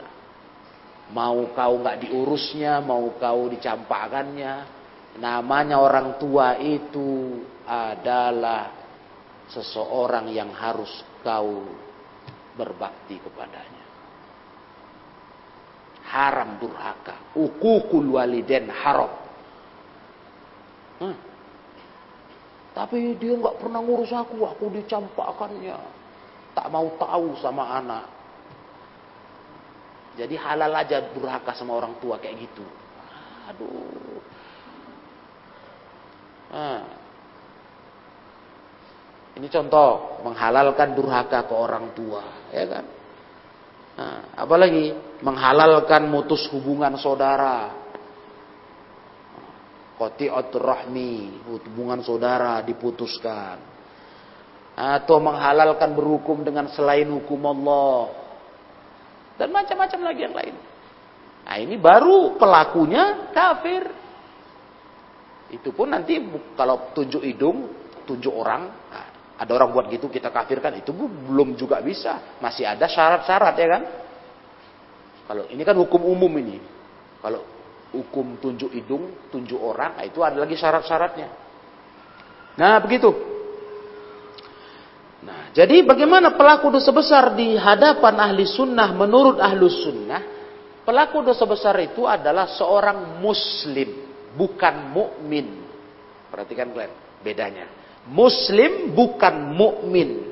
[1.15, 4.53] Mau kau nggak diurusnya, mau kau dicampakkannya,
[5.23, 8.71] namanya orang tua itu adalah
[9.51, 10.91] seseorang yang harus
[11.23, 11.63] kau
[12.55, 13.85] berbakti kepadanya.
[16.11, 17.15] Haram durhaka.
[17.35, 19.11] Ukukul waliden haram.
[20.99, 21.17] Hmm.
[22.71, 25.77] Tapi dia nggak pernah ngurus aku, aku dicampakkannya.
[26.51, 28.05] Tak mau tahu sama anak.
[30.19, 32.65] Jadi halal aja durhaka sama orang tua kayak gitu.
[33.47, 34.19] Aduh.
[36.51, 37.00] Nah.
[39.31, 42.85] Ini contoh menghalalkan durhaka ke orang tua, ya kan?
[43.91, 44.91] Nah, apalagi
[45.23, 47.79] menghalalkan mutus hubungan saudara.
[49.95, 53.61] Qati'atur rahmi, hubungan saudara diputuskan.
[54.73, 58.09] Atau menghalalkan berhukum dengan selain hukum Allah.
[59.37, 60.55] Dan macam-macam lagi yang lain.
[61.45, 63.83] Nah ini baru pelakunya kafir.
[65.51, 66.15] Itu pun nanti
[66.55, 67.67] kalau tunjuk hidung,
[68.07, 69.10] tunjuk orang, nah,
[69.41, 72.37] ada orang buat gitu kita kafirkan itu belum juga bisa.
[72.37, 73.83] Masih ada syarat-syarat ya kan?
[75.25, 76.61] Kalau ini kan hukum umum ini.
[77.25, 77.41] Kalau
[77.89, 81.27] hukum tunjuk hidung, tunjuk orang, nah itu ada lagi syarat-syaratnya.
[82.53, 83.09] Nah, begitu.
[85.25, 90.21] Nah, jadi bagaimana pelaku dosa besar di hadapan ahli sunnah menurut ahli sunnah?
[90.85, 94.05] Pelaku dosa besar itu adalah seorang muslim,
[94.37, 95.65] bukan mukmin.
[96.29, 96.93] Perhatikan kalian
[97.25, 97.80] bedanya.
[98.09, 100.31] Muslim bukan mukmin.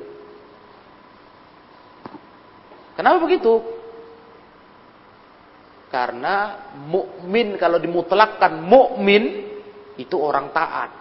[2.98, 3.62] Kenapa begitu?
[5.90, 9.46] Karena mukmin kalau dimutlakkan mukmin
[9.98, 11.00] itu orang taat.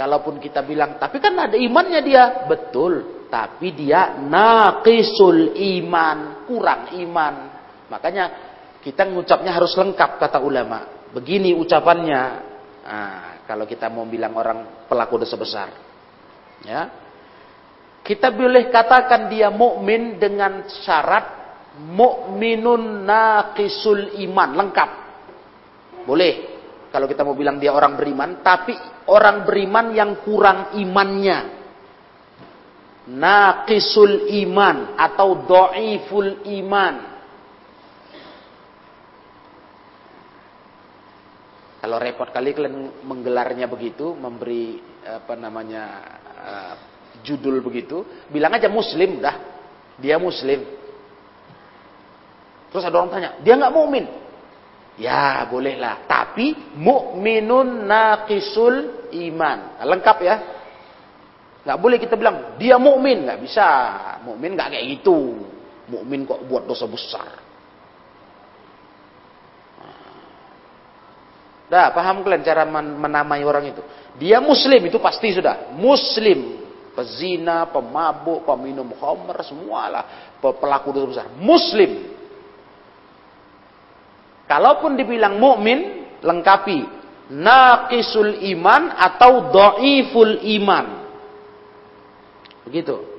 [0.00, 3.20] kalaupun kita bilang, tapi kan ada imannya dia, betul.
[3.28, 7.34] Tapi dia naqisul iman, kurang iman.
[7.92, 8.24] Makanya
[8.80, 11.04] kita ngucapnya harus lengkap kata ulama.
[11.12, 12.22] Begini ucapannya.
[12.80, 15.68] Nah, kalau kita mau bilang orang pelaku dosa besar.
[16.62, 16.86] Ya.
[18.06, 21.26] Kita boleh katakan dia mukmin dengan syarat
[21.82, 24.90] mukminun naqisul iman, lengkap.
[26.06, 26.62] Boleh.
[26.94, 28.70] Kalau kita mau bilang dia orang beriman, tapi
[29.10, 31.38] orang beriman yang kurang imannya.
[33.10, 37.09] Naqisul iman atau do'iful iman.
[41.80, 45.84] Kalau repot kali kalian menggelarnya begitu, memberi apa namanya
[46.36, 46.74] uh,
[47.24, 49.36] judul begitu, bilang aja Muslim dah,
[49.96, 50.60] dia Muslim.
[52.68, 54.04] Terus ada orang tanya, dia nggak mukmin?
[55.00, 60.36] Ya bolehlah, tapi mukminun naqisul iman, nah, lengkap ya.
[61.64, 63.68] Nggak boleh kita bilang dia mukmin, nggak bisa.
[64.24, 65.48] Mukmin nggak kayak gitu.
[65.88, 67.49] Mukmin kok buat dosa besar.
[71.70, 73.82] Dah, paham kalian cara menamai orang itu?
[74.18, 75.70] Dia muslim itu pasti sudah.
[75.78, 76.58] Muslim.
[76.90, 81.26] Pezina, pemabuk, peminum khamr, semualah pelaku dosa besar.
[81.38, 82.10] Muslim.
[84.50, 86.82] Kalaupun dibilang mukmin, lengkapi
[87.30, 90.86] naqisul iman atau dhaiful iman.
[92.66, 93.09] Begitu.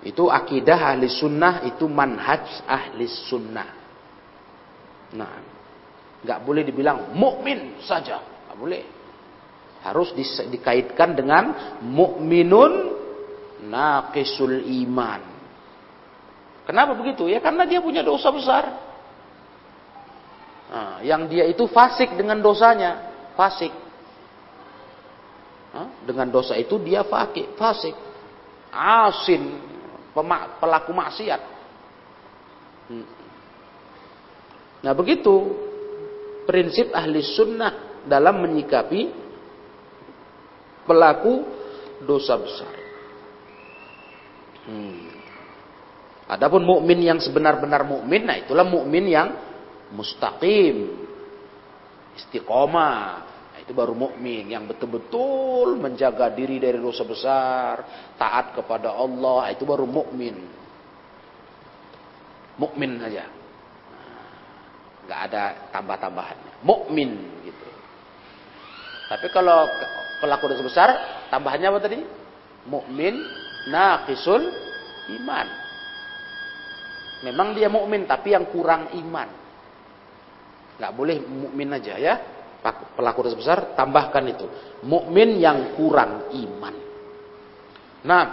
[0.00, 3.68] Itu akidah ahli sunnah, itu manhaj ahli sunnah.
[5.12, 5.32] Nah,
[6.24, 8.82] nggak boleh dibilang mukmin saja, nggak boleh.
[9.84, 12.96] Harus di, dikaitkan dengan mukminun
[13.68, 15.20] naqisul iman.
[16.64, 17.28] Kenapa begitu?
[17.28, 18.64] Ya karena dia punya dosa besar.
[20.70, 23.74] Nah, yang dia itu fasik dengan dosanya, fasik.
[26.02, 27.94] Dengan dosa itu dia fakir, fasik,
[28.74, 29.42] asin,
[30.58, 31.42] pelaku maksiat.
[32.90, 33.06] Hmm.
[34.80, 35.34] Nah begitu
[36.48, 39.12] prinsip ahli sunnah dalam menyikapi
[40.88, 41.46] pelaku
[42.02, 42.74] dosa besar.
[44.66, 45.06] Hmm.
[46.30, 49.34] Adapun mukmin yang sebenar-benar mukmin, nah itulah mukmin yang
[49.90, 50.94] mustaqim,
[52.14, 53.29] istiqomah,
[53.70, 57.86] itu baru mukmin yang betul-betul menjaga diri dari dosa besar,
[58.18, 60.34] taat kepada Allah, itu baru mukmin.
[62.58, 63.30] Mukmin aja.
[65.06, 66.66] nggak ada tambah-tambahannya.
[66.66, 67.14] Mukmin
[67.46, 67.66] gitu.
[69.06, 69.70] Tapi kalau
[70.18, 70.88] pelaku dosa besar,
[71.30, 72.02] tambahannya apa tadi?
[72.66, 73.22] Mukmin
[73.70, 74.50] naqisul
[75.14, 75.46] iman.
[77.22, 79.30] Memang dia mukmin tapi yang kurang iman.
[80.74, 82.39] Nggak boleh mukmin aja ya.
[82.60, 84.44] Pelaku dosa besar tambahkan itu.
[84.84, 86.74] Mukmin yang kurang iman.
[88.04, 88.24] Nah,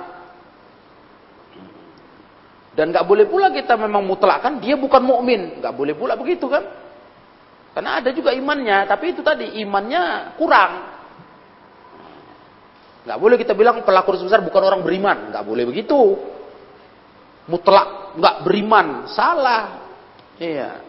[2.77, 6.61] dan nggak boleh pula kita memang mutlakkan dia bukan mukmin, nggak boleh pula begitu kan?
[7.73, 10.71] Karena ada juga imannya, tapi itu tadi imannya kurang.
[13.07, 15.99] Nggak boleh kita bilang pelaku dosa besar bukan orang beriman, nggak boleh begitu.
[17.47, 19.87] Mutlak nggak beriman, salah.
[20.37, 20.86] Iya.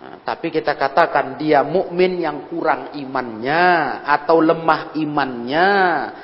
[0.00, 5.68] Nah, tapi kita katakan dia mukmin yang kurang imannya atau lemah imannya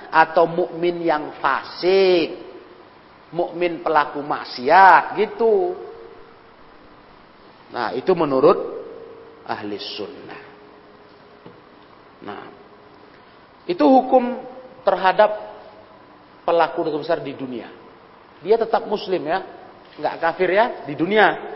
[0.08, 2.46] atau mukmin yang fasik
[3.36, 5.74] mukmin pelaku maksiat gitu.
[7.74, 8.56] Nah, itu menurut
[9.44, 10.42] ahli sunnah.
[12.22, 12.42] Nah,
[13.68, 14.40] itu hukum
[14.86, 15.30] terhadap
[16.46, 17.68] pelaku dosa besar di dunia.
[18.40, 19.42] Dia tetap muslim ya,
[19.98, 21.55] nggak kafir ya di dunia.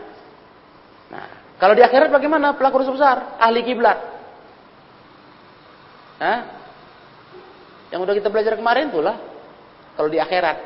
[1.61, 3.17] Kalau di akhirat bagaimana pelaku dosa besar?
[3.37, 3.99] Ahli kiblat.
[6.17, 6.39] Nah,
[7.93, 9.21] yang udah kita belajar kemarin itulah.
[9.93, 10.57] Kalau di akhirat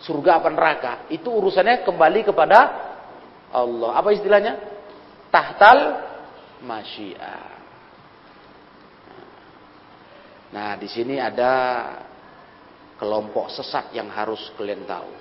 [0.00, 2.58] surga apa neraka, itu urusannya kembali kepada
[3.52, 3.92] Allah.
[4.00, 4.56] Apa istilahnya?
[5.28, 6.00] Tahtal
[6.64, 7.60] masyiah.
[10.48, 11.52] Nah, di sini ada
[12.96, 15.12] kelompok sesat yang harus kalian tahu.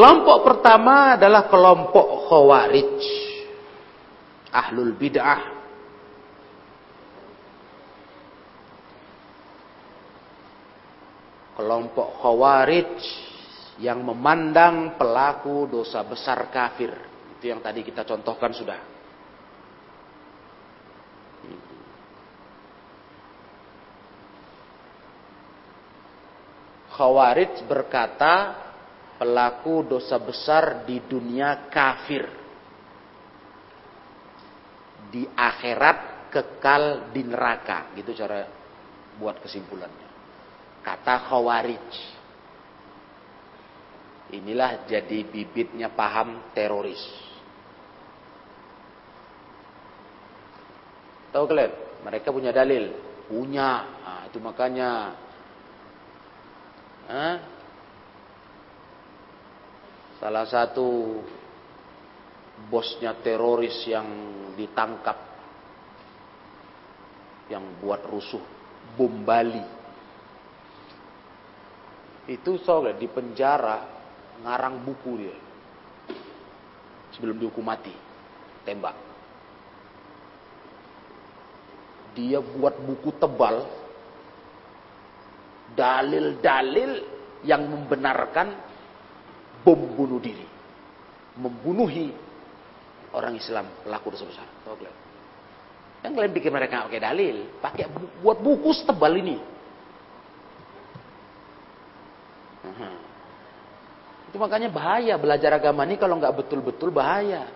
[0.00, 3.04] Kelompok pertama adalah kelompok khawarij.
[4.48, 5.60] Ahlul bid'ah
[11.52, 12.96] kelompok khawarij
[13.76, 16.96] yang memandang pelaku dosa besar kafir.
[17.36, 18.80] Itu yang tadi kita contohkan sudah.
[26.88, 28.69] Khawarij berkata
[29.20, 32.24] pelaku dosa besar di dunia kafir.
[35.12, 37.92] Di akhirat kekal di neraka.
[37.92, 38.48] Gitu cara
[39.20, 40.10] buat kesimpulannya
[40.80, 41.88] kata khawarij.
[44.30, 47.02] Inilah jadi bibitnya paham teroris.
[51.34, 51.72] Tahu kalian?
[52.06, 52.94] Mereka punya dalil.
[53.26, 53.70] Punya.
[54.02, 55.14] Nah, itu makanya.
[57.10, 57.36] Hah?
[60.20, 61.16] Salah satu
[62.68, 64.06] bosnya teroris yang
[64.54, 65.16] ditangkap.
[67.48, 68.44] Yang buat rusuh.
[68.94, 69.80] Bom Bali
[72.30, 73.82] itu soalnya di penjara
[74.46, 75.36] ngarang buku dia.
[77.10, 77.90] Sebelum dihukum mati.
[78.62, 78.94] Tembak.
[82.14, 83.66] Dia buat buku tebal.
[85.74, 86.90] Dalil-dalil
[87.42, 88.69] yang membenarkan
[89.62, 90.46] bom bunuh diri.
[91.40, 92.12] Membunuhi
[93.16, 94.46] orang Islam pelaku dosa besar.
[96.00, 97.84] Yang kalian pikir mereka pakai dalil, pakai
[98.24, 99.36] buat buku setebal ini.
[104.30, 107.50] Itu makanya bahaya belajar agama ini kalau nggak betul-betul bahaya.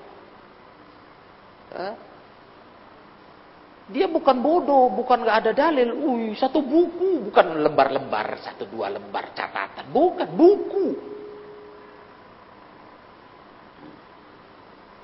[3.85, 5.93] Dia bukan bodoh, bukan nggak ada dalil.
[5.93, 11.14] Uy, satu buku, bukan lembar-lembar, satu dua lembar catatan, bukan buku.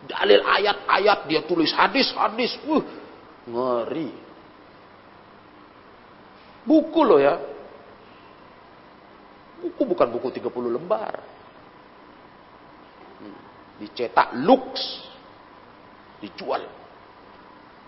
[0.08, 2.84] Dalil ayat-ayat dia tulis hadis-hadis, uh,
[3.44, 4.10] ngeri.
[6.64, 7.36] Buku loh ya.
[9.60, 11.40] Buku bukan buku 30 lembar
[13.80, 14.76] dicetak lux,
[16.20, 16.60] dijual.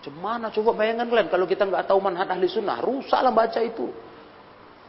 [0.01, 3.87] Cemana coba bayangkan kalian kalau kita nggak tahu manhaj ahli sunnah, rusaklah baca itu.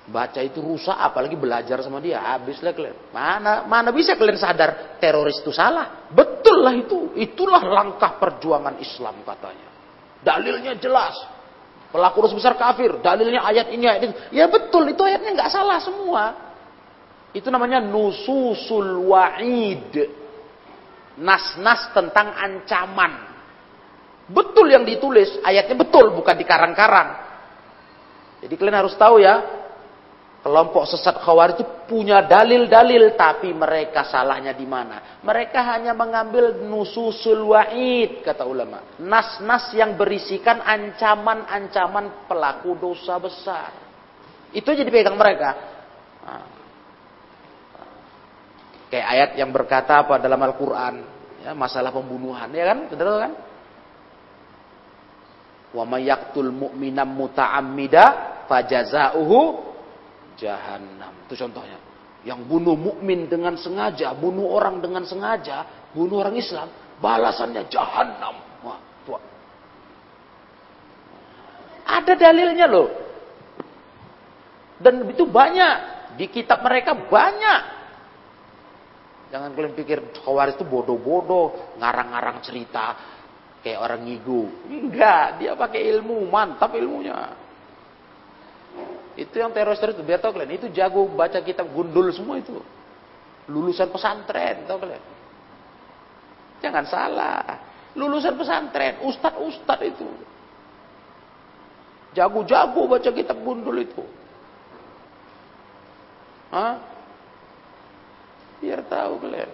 [0.04, 3.08] Baca itu rusak, apalagi belajar sama dia, habislah kalian.
[3.08, 6.12] Mana mana bisa kalian sadar teroris itu salah?
[6.12, 9.68] Betul lah itu, itulah langkah perjuangan Islam katanya.
[10.20, 11.16] Dalilnya jelas.
[11.88, 14.14] Pelaku dosa besar kafir, dalilnya ayat ini ayat itu.
[14.37, 16.22] Ya betul, itu ayatnya nggak salah semua.
[17.33, 19.94] Itu namanya nususul wa'id
[21.16, 23.33] nas-nas tentang ancaman.
[24.29, 27.24] Betul yang ditulis, ayatnya betul, bukan di karang-karang.
[28.44, 29.63] Jadi kalian harus tahu ya,
[30.44, 35.18] kelompok sesat khawarij itu punya dalil-dalil, tapi mereka salahnya di mana?
[35.24, 39.00] Mereka hanya mengambil nususul wa'id, kata ulama.
[39.00, 43.72] Nas-nas yang berisikan ancaman-ancaman pelaku dosa besar.
[44.52, 45.50] Itu jadi pegang mereka.
[46.28, 46.44] Nah,
[48.92, 50.94] Kayak ayat yang berkata apa dalam Al-Quran.
[51.42, 52.46] Ya, masalah pembunuhan.
[52.54, 52.78] Ya kan?
[52.86, 53.32] Betul kan?
[55.74, 58.04] Wa mayaktul mu'minam muta'ammida
[58.46, 59.63] Fajazauhu
[60.44, 61.24] jahannam.
[61.24, 61.80] Itu contohnya.
[62.24, 66.68] Yang bunuh mukmin dengan sengaja, bunuh orang dengan sengaja, bunuh orang Islam,
[67.00, 68.36] balasannya jahannam.
[68.64, 69.20] Wah, tua.
[71.84, 72.88] Ada dalilnya loh.
[74.80, 75.76] Dan itu banyak.
[76.16, 77.60] Di kitab mereka banyak.
[79.34, 82.94] Jangan kalian pikir khawarij itu bodoh-bodoh, ngarang-ngarang cerita
[83.66, 84.70] kayak orang ngigu.
[84.70, 87.34] Enggak, dia pakai ilmu, mantap ilmunya.
[89.15, 92.58] Itu yang teroris-teroris itu biar tahu kalian, itu jago baca kitab gundul semua itu.
[93.46, 95.02] Lulusan pesantren, tahu kalian.
[96.65, 97.44] Jangan salah.
[97.94, 100.08] Lulusan pesantren, ustad-ustad itu.
[102.15, 104.02] Jago-jago baca kitab gundul itu.
[106.50, 106.79] Hah?
[108.62, 109.50] Biar tahu kalian.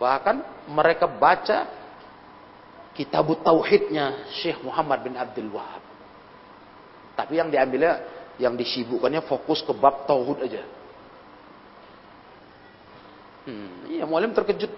[0.00, 0.36] Bahkan
[0.72, 1.68] mereka baca
[2.96, 5.79] kitab tauhidnya Syekh Muhammad bin Abdul Wahab.
[7.20, 8.00] Tapi yang diambilnya,
[8.40, 10.64] yang disibukkannya fokus ke bab tauhid aja.
[13.44, 14.72] Hmm, iya, mualim terkejut.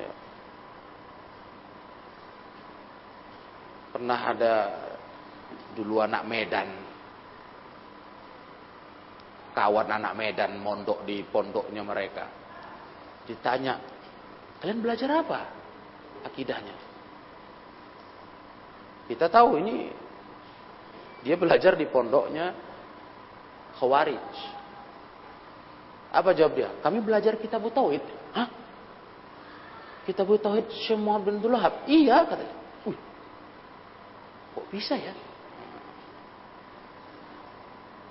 [0.00, 0.10] Ya.
[3.92, 4.54] Pernah ada
[5.76, 6.72] dulu anak Medan,
[9.52, 12.24] kawan anak Medan mondok di pondoknya mereka.
[13.28, 13.76] Ditanya,
[14.64, 15.40] kalian belajar apa?
[16.24, 16.88] Akidahnya.
[19.04, 20.08] Kita tahu ini
[21.20, 22.56] dia belajar di pondoknya
[23.76, 24.32] Khawarij.
[26.10, 26.68] Apa jawab dia?
[26.82, 28.02] Kami belajar kitab Tauhid.
[28.34, 28.48] Hah?
[30.04, 31.38] Kitab Tauhid Syekh bin.
[31.86, 32.56] Iya katanya.
[32.88, 32.98] Wih.
[34.58, 35.14] Kok bisa ya?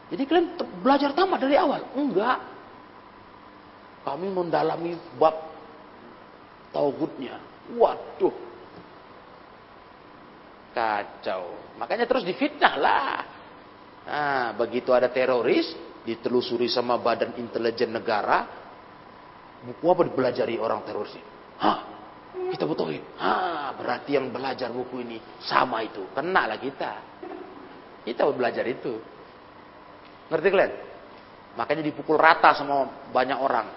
[0.09, 1.85] Jadi kalian belajar tamat dari awal?
[1.93, 2.41] Enggak.
[4.01, 5.37] Kami mendalami bab
[6.73, 7.37] tauhidnya.
[7.77, 8.48] Waduh.
[10.69, 11.75] Kacau.
[11.81, 13.15] Makanya terus difitnah lah.
[14.09, 15.69] Nah, begitu ada teroris,
[16.05, 18.45] ditelusuri sama badan intelijen negara,
[19.65, 21.13] buku apa dipelajari orang teroris?
[21.61, 21.79] Hah?
[22.49, 23.01] Kita butuhin.
[23.17, 26.05] Hah, berarti yang belajar buku ini sama itu.
[26.13, 26.93] Kena lah kita.
[28.05, 28.97] Kita belajar itu.
[30.29, 30.73] Ngerti kalian?
[31.57, 33.67] Makanya dipukul rata sama banyak orang.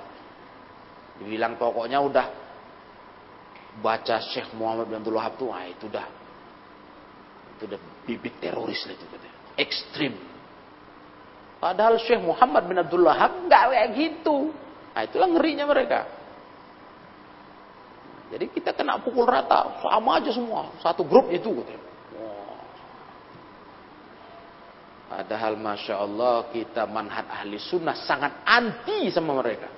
[1.21, 2.27] Dibilang pokoknya udah
[3.81, 6.22] baca Syekh Muhammad bin Abdul Wahab tuh, ah itu dah
[7.63, 9.39] itu udah bibit teroris itu katanya.
[9.55, 10.19] Ekstrim.
[11.63, 14.51] Padahal Syekh Muhammad bin Abdul Wahab nggak kayak gitu.
[14.91, 16.11] Nah itulah ngerinya mereka.
[18.35, 21.87] Jadi kita kena pukul rata, sama aja semua, satu grup itu katanya.
[25.13, 29.69] Padahal Masya Allah kita manhat ahli sunnah sangat anti sama mereka.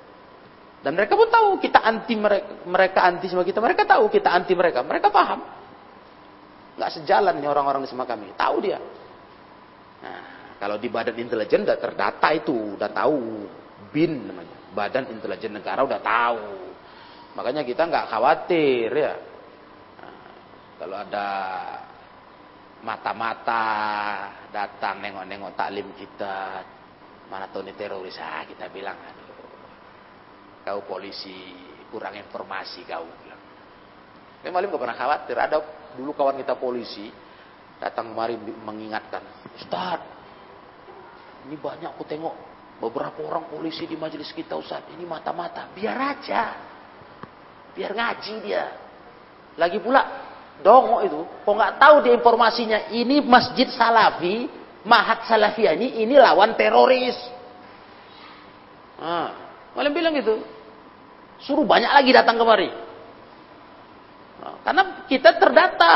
[0.79, 3.59] Dan mereka pun tahu kita anti mereka, mereka anti sama kita.
[3.59, 4.87] Mereka tahu kita anti mereka.
[4.87, 5.64] Mereka paham
[6.75, 8.35] nggak sejalan nih orang-orang di sama kami.
[8.35, 8.79] Tahu dia.
[10.05, 10.23] Nah,
[10.59, 13.19] kalau di badan intelijen udah terdata itu, udah tahu.
[13.95, 14.75] BIN namanya.
[14.75, 16.43] Badan Intelijen Negara udah tahu.
[17.39, 19.15] Makanya kita nggak khawatir ya.
[20.03, 20.19] Nah,
[20.83, 21.29] kalau ada
[22.83, 23.65] mata-mata
[24.51, 26.67] datang nengok-nengok taklim kita,
[27.31, 29.31] mana tahu ini teroris, ah kita bilang, aduh,
[30.67, 31.55] kau polisi
[31.89, 33.43] kurang informasi kau bilang.
[34.45, 35.59] Memang gak pernah khawatir, ada
[35.95, 37.11] Dulu kawan kita polisi
[37.79, 39.23] datang kemari mengingatkan,
[39.55, 40.01] Ustaz,
[41.47, 42.35] ini banyak aku tengok
[42.83, 46.43] beberapa orang polisi di majelis kita Ustaz, ini mata-mata, biar aja.
[47.75, 48.65] Biar ngaji dia.
[49.59, 50.03] Lagi pula
[50.63, 54.47] dongok itu, kok nggak tahu dia informasinya, ini masjid salafi,
[54.87, 57.19] mahat salafiyah ini, ini lawan teroris.
[58.99, 59.31] Nah,
[59.75, 60.39] malah bilang gitu.
[61.43, 62.84] Suruh banyak lagi datang kemari.
[64.45, 65.95] Karena kita terdata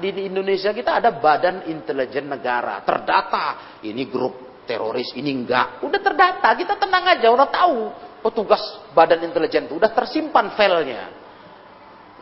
[0.00, 3.76] di Indonesia kita ada badan intelijen negara terdata.
[3.84, 5.84] Ini grup teroris, ini enggak.
[5.84, 7.78] Udah terdata, kita tenang aja, udah tahu
[8.24, 8.60] petugas
[8.96, 11.12] badan intelijen itu udah tersimpan filenya.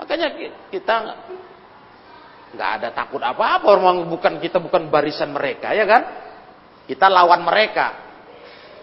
[0.02, 0.28] Makanya
[0.70, 0.94] kita
[2.58, 6.02] nggak ada takut apa-apa, orang bukan kita bukan barisan mereka, ya kan?
[6.90, 8.08] Kita lawan mereka.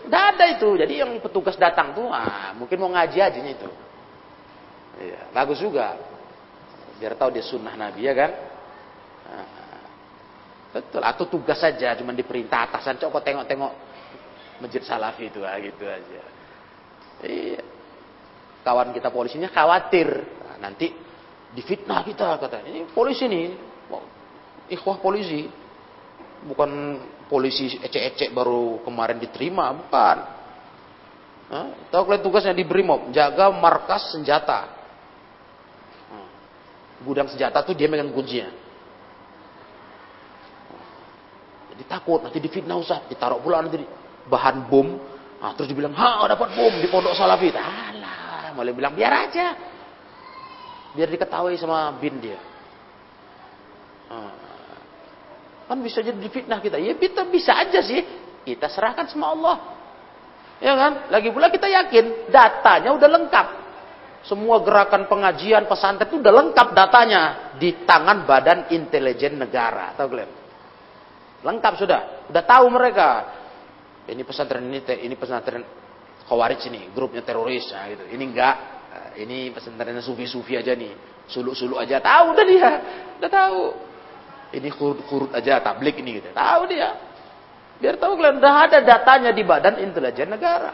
[0.07, 0.79] Udah ada itu.
[0.79, 3.69] Jadi yang petugas datang tuh, ah, mungkin mau ngaji aja itu.
[4.95, 6.14] Iya, bagus juga
[6.99, 8.31] biar tahu dia sunnah Nabi ya kan?
[9.25, 9.47] Nah,
[10.71, 11.01] betul.
[11.03, 12.99] Atau tugas saja cuma diperintah atasan.
[13.01, 13.71] Coba tengok-tengok
[14.63, 16.21] masjid salafi itu ah, gitu aja.
[17.25, 17.61] Iya.
[18.65, 20.07] Kawan kita polisinya khawatir.
[20.47, 20.91] Nah, nanti
[21.53, 22.65] difitnah kita kata.
[22.65, 23.45] Ini polisi nih.
[24.71, 25.45] Ikhwah polisi.
[26.45, 30.17] Bukan polisi ecek-ecek baru kemarin diterima bukan.
[31.45, 31.67] Hah?
[31.93, 32.57] tahu kalian tugasnya?
[32.57, 34.74] Di Brimob jaga markas senjata
[37.05, 38.49] gudang senjata tuh dia megang kuncinya.
[41.75, 43.83] Jadi takut nanti difitnah Ustaz, ditaruh pula nanti
[44.25, 44.97] bahan bom.
[45.37, 49.53] Nah, terus dibilang, "Ha, dapat bom di pondok Salafi." Alah, malah bilang biar aja.
[50.95, 52.39] Biar diketahui sama bin dia.
[54.07, 54.31] Nah,
[55.67, 56.79] kan bisa jadi difitnah kita.
[56.79, 58.01] Ya kita bisa aja sih.
[58.47, 59.57] Kita serahkan sama Allah.
[60.63, 61.11] Ya kan?
[61.11, 63.47] Lagi pula kita yakin datanya udah lengkap.
[64.25, 69.93] Semua gerakan pengajian pesantren itu udah lengkap datanya di tangan Badan Intelijen Negara.
[69.93, 70.31] Tahu kalian?
[71.45, 72.01] Lengkap sudah.
[72.33, 73.09] Udah tahu mereka.
[74.09, 75.61] Ini pesantren ini ini pesantren
[76.25, 78.01] Khawarij ini, grupnya teroris nah, gitu.
[78.09, 78.55] Ini enggak.
[79.21, 80.89] Ini pesantrennya sufi-sufi aja nih.
[81.29, 82.71] Suluk-suluk aja tahu udah dia.
[83.21, 83.61] Udah tahu.
[84.57, 86.33] Ini kurut-kurut aja tablik ini gitu.
[86.33, 86.97] Tahu dia.
[87.77, 90.73] Biar tahu kalian udah ada datanya di Badan Intelijen Negara.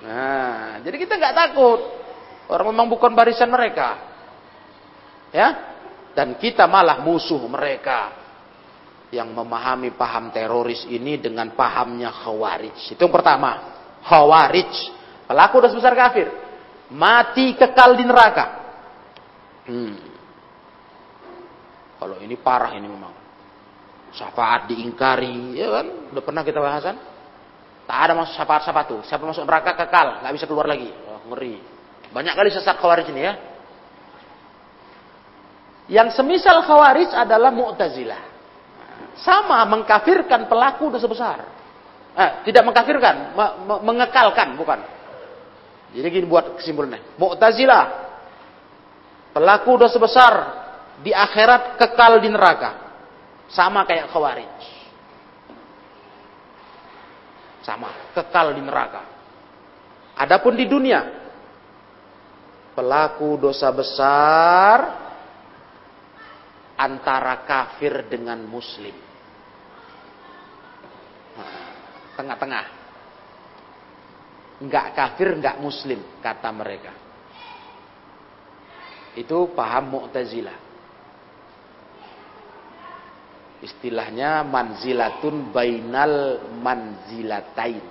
[0.00, 1.80] Nah, jadi kita nggak takut.
[2.50, 4.00] Orang memang bukan barisan mereka.
[5.30, 5.48] Ya?
[6.16, 8.10] Dan kita malah musuh mereka
[9.14, 12.94] yang memahami paham teroris ini dengan pahamnya khawarij.
[12.94, 13.50] Itu yang pertama.
[14.02, 14.72] Khawarij.
[15.30, 16.26] Pelaku dosa besar kafir.
[16.90, 18.46] Mati kekal di neraka.
[19.70, 19.94] Hmm.
[22.02, 23.14] Kalau ini parah ini memang.
[24.10, 25.86] Syafaat diingkari, ya kan?
[26.10, 26.98] Udah pernah kita bahasan?
[27.90, 29.02] Tak ada masuk syafaat syafaat tuh.
[29.02, 30.94] Siapa masuk neraka kekal, nggak bisa keluar lagi.
[31.10, 31.58] Oh, ngeri.
[32.14, 33.34] Banyak kali sesat khawarij ini ya.
[35.90, 38.22] Yang semisal khawarij adalah mu'tazilah.
[39.26, 41.38] Sama mengkafirkan pelaku dosa besar.
[42.14, 44.78] Eh, tidak mengkafirkan, me me mengekalkan, bukan.
[45.90, 47.18] Jadi gini buat kesimpulannya.
[47.18, 47.84] Mu'tazilah.
[49.34, 50.34] Pelaku dosa besar
[51.02, 52.70] di akhirat kekal di neraka.
[53.50, 54.69] Sama kayak Khawarij.
[57.60, 59.02] Sama, kekal di neraka.
[60.16, 61.00] Adapun di dunia,
[62.72, 64.78] pelaku dosa besar
[66.80, 68.96] antara kafir dengan muslim.
[72.16, 72.66] Tengah-tengah.
[74.60, 76.92] Enggak kafir, enggak muslim, kata mereka.
[79.16, 80.69] Itu paham Mu'tazilah.
[83.60, 87.84] Istilahnya manzilatun bainal manzilatain.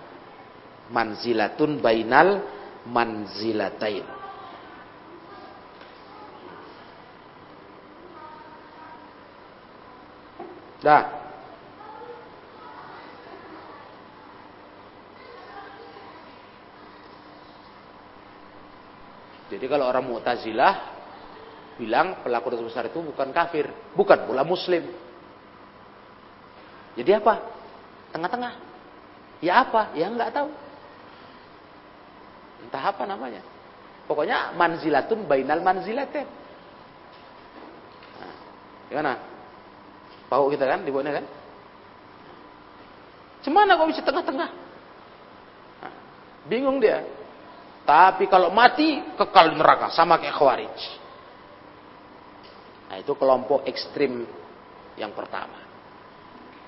[0.89, 2.41] Manzilatun bainal
[2.89, 4.05] manzilatain.
[10.79, 11.19] Dah.
[19.49, 20.73] Jadi kalau orang Mu'tazilah
[21.77, 25.08] bilang pelaku dosa besar itu bukan kafir, bukan pula muslim.
[26.97, 27.33] Jadi apa?
[28.15, 28.53] Tengah-tengah.
[29.43, 29.93] Ya apa?
[29.93, 30.49] Ya nggak tahu.
[32.65, 33.41] Entah apa namanya.
[34.09, 36.25] Pokoknya manzilatun bainal manzilatin.
[38.17, 38.33] Nah,
[38.89, 39.13] gimana?
[40.29, 41.25] Tahu kita kan dibuatnya kan?
[43.45, 44.49] Cemana kok bisa tengah-tengah?
[45.79, 45.93] Nah,
[46.49, 47.05] bingung dia.
[47.85, 50.77] Tapi kalau mati kekal di neraka sama kayak khawarij.
[52.89, 54.25] Nah itu kelompok ekstrim
[54.97, 55.68] yang pertama.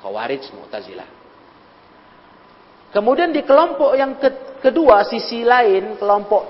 [0.02, 1.10] Khawarij Mu'tazilah.
[2.92, 4.20] Kemudian di kelompok yang
[4.60, 6.44] kedua, sisi lain, kelompok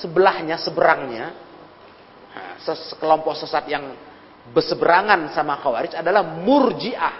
[0.00, 1.26] sebelahnya, seberangnya,
[2.32, 2.56] nah,
[2.96, 3.84] kelompok sesat yang
[4.56, 7.16] berseberangan sama Khawarij adalah Murji'ah.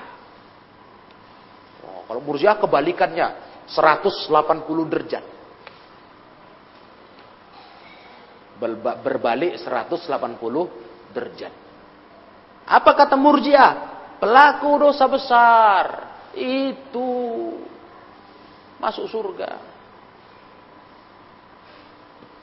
[1.85, 3.29] Oh, kalau Murji'ah kebalikannya,
[3.69, 5.25] 180 derajat.
[9.05, 11.53] Berbalik 180 derajat.
[12.65, 13.86] Apa kata Murji'ah?
[14.17, 15.85] Pelaku dosa besar
[16.33, 17.11] itu
[18.81, 19.51] masuk surga.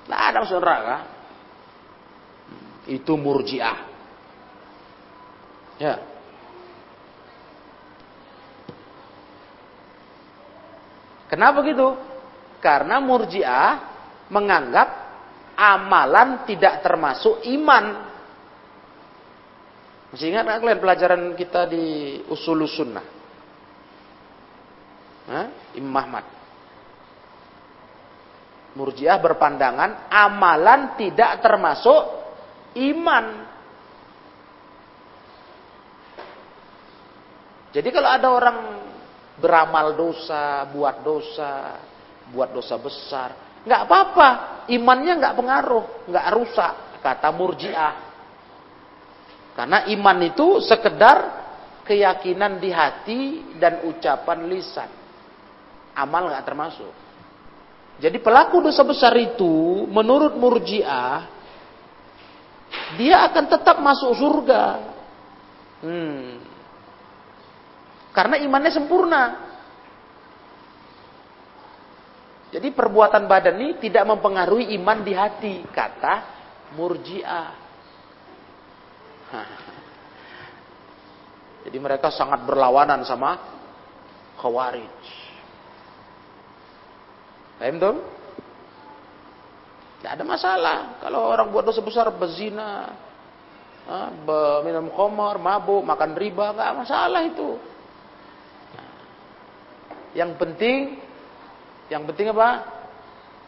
[0.04, 0.98] Tidak ada masuk neraka.
[2.86, 3.80] Itu murjiah.
[5.80, 5.96] Ya.
[11.32, 11.98] Kenapa gitu?
[12.62, 13.82] Karena murjiah
[14.30, 14.88] menganggap
[15.58, 18.13] amalan tidak termasuk iman.
[20.14, 21.86] Masih ingat nggak kalian pelajaran kita di
[22.30, 23.02] usul sunnah?
[25.26, 25.74] Hah?
[25.74, 26.22] Imam.
[28.78, 32.02] Murjiah berpandangan amalan tidak termasuk
[32.78, 33.26] iman.
[37.74, 38.58] Jadi kalau ada orang
[39.42, 41.82] beramal dosa, buat dosa,
[42.30, 43.30] buat dosa besar,
[43.66, 44.30] nggak apa-apa,
[44.70, 48.13] imannya nggak pengaruh, nggak rusak, kata murjiah.
[49.54, 51.18] Karena iman itu sekedar
[51.86, 53.22] keyakinan di hati
[53.62, 54.90] dan ucapan lisan.
[55.94, 56.94] Amal nggak termasuk.
[58.02, 61.30] Jadi pelaku dosa besar itu menurut murjiah
[62.98, 64.64] dia akan tetap masuk surga.
[65.86, 66.42] Hmm.
[68.14, 69.24] Karena imannya sempurna.
[72.54, 76.16] Jadi perbuatan badan ini tidak mempengaruhi iman di hati, kata
[76.78, 77.63] murjiah.
[81.68, 83.40] Jadi mereka sangat berlawanan sama
[84.38, 85.02] khawarij.
[87.58, 87.96] Paham tuh?
[90.04, 91.00] Tidak ada masalah.
[91.00, 92.92] Kalau orang buat dosa besar bezina,
[94.68, 97.56] minum khamar, mabuk, makan riba, nggak masalah itu.
[100.12, 101.00] Yang penting,
[101.88, 102.83] yang penting apa?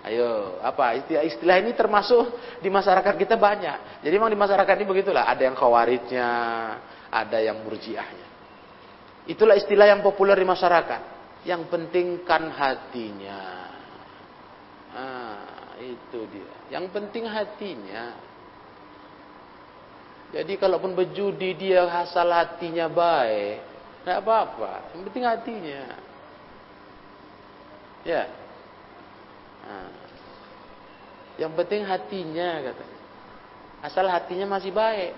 [0.05, 4.05] Ayo, apa istilah-istilah ini termasuk di masyarakat kita banyak.
[4.05, 6.29] Jadi memang di masyarakat ini begitulah, ada yang khawarijnya,
[7.09, 8.29] ada yang murjiahnya.
[9.25, 11.01] Itulah istilah yang populer di masyarakat.
[11.41, 13.41] Yang penting kan hatinya.
[14.93, 16.53] Ah, itu dia.
[16.69, 18.13] Yang penting hatinya.
[20.37, 23.57] Jadi kalaupun berjudi dia asal hatinya baik,
[24.05, 24.93] nggak apa-apa.
[24.93, 25.83] Yang penting hatinya.
[28.05, 28.44] Ya.
[29.65, 29.91] Nah.
[31.35, 32.85] Yang penting hatinya kata.
[33.83, 35.13] Asal hatinya masih baik.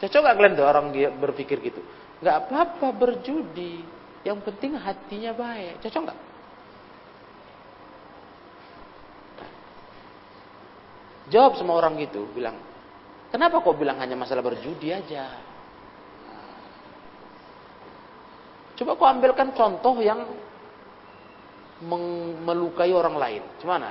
[0.00, 0.86] Cocok gak kalian tuh orang
[1.20, 1.84] berpikir gitu?
[2.24, 3.84] Gak apa-apa berjudi.
[4.24, 5.84] Yang penting hatinya baik.
[5.84, 6.20] Cocok gak?
[11.30, 12.58] Jawab sama orang gitu, bilang,
[13.30, 15.38] kenapa kau bilang hanya masalah berjudi aja?
[18.74, 20.26] Coba kau ambilkan contoh yang
[22.44, 23.42] melukai orang lain.
[23.60, 23.88] Gimana?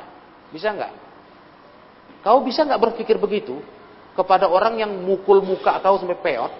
[0.53, 0.93] Bisa nggak?
[2.21, 3.57] Kau bisa nggak berpikir begitu
[4.13, 6.53] kepada orang yang mukul muka kau sampai peot?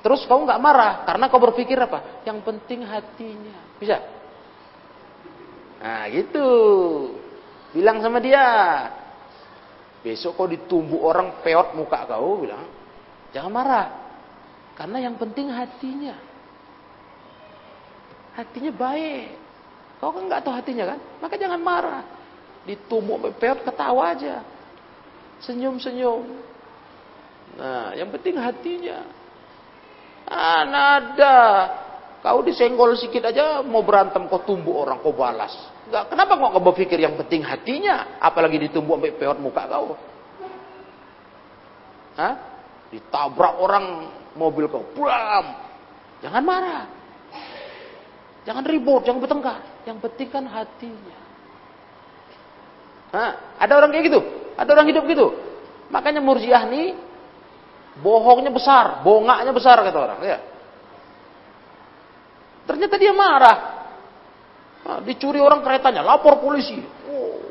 [0.00, 2.24] Terus kau nggak marah karena kau berpikir apa?
[2.24, 3.56] Yang penting hatinya.
[3.76, 4.00] Bisa?
[5.80, 6.48] Nah gitu.
[7.70, 8.44] Bilang sama dia.
[10.00, 12.64] Besok kau ditumbuk orang peot muka kau, bilang.
[13.36, 13.86] Jangan marah.
[14.72, 16.16] Karena yang penting hatinya.
[18.40, 19.36] Hatinya baik.
[20.00, 20.98] Kau kan nggak tahu hatinya kan?
[21.20, 22.04] Maka jangan marah.
[22.64, 24.40] Ditumbuk peot ketawa aja.
[25.44, 26.24] Senyum-senyum.
[27.60, 29.04] Nah, yang penting hatinya.
[30.24, 31.40] Ah, nada.
[32.20, 35.52] Kau disenggol sedikit aja mau berantem kau tumbuk orang kau balas.
[35.88, 39.96] Enggak, kenapa kau nggak berpikir yang penting hatinya, apalagi ditumbuk sampai peot muka kau?
[42.20, 42.34] Hah?
[42.92, 45.56] Ditabrak orang mobil kau, pulang.
[46.20, 46.99] Jangan marah.
[48.48, 49.60] Jangan ribut, jangan bertengkar.
[49.84, 51.18] Yang penting kan hatinya.
[53.12, 53.32] Hah?
[53.60, 54.20] Ada orang kayak gitu?
[54.56, 55.26] Ada orang hidup gitu?
[55.90, 56.94] Makanya murjiah nih
[57.98, 60.18] bohongnya besar, bongaknya besar kata orang.
[60.22, 60.38] Ya.
[62.64, 63.58] Ternyata dia marah.
[64.80, 66.80] Nah, dicuri orang keretanya, lapor polisi.
[67.10, 67.44] Oh.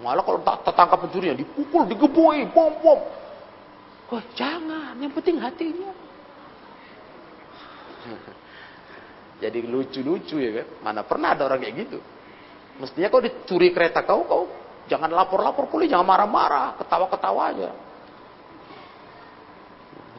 [0.00, 3.00] Malah kalau tak tertangkap pencurinya, dipukul, digebui, bom bom.
[4.14, 5.90] Oh, jangan, yang penting hatinya.
[9.42, 10.66] Jadi lucu-lucu ya kan.
[10.84, 11.98] Mana pernah ada orang kayak gitu.
[12.78, 14.44] Mestinya kau dicuri kereta kau, kau
[14.90, 17.70] jangan lapor-lapor polisi, jangan marah-marah, ketawa-ketawa aja.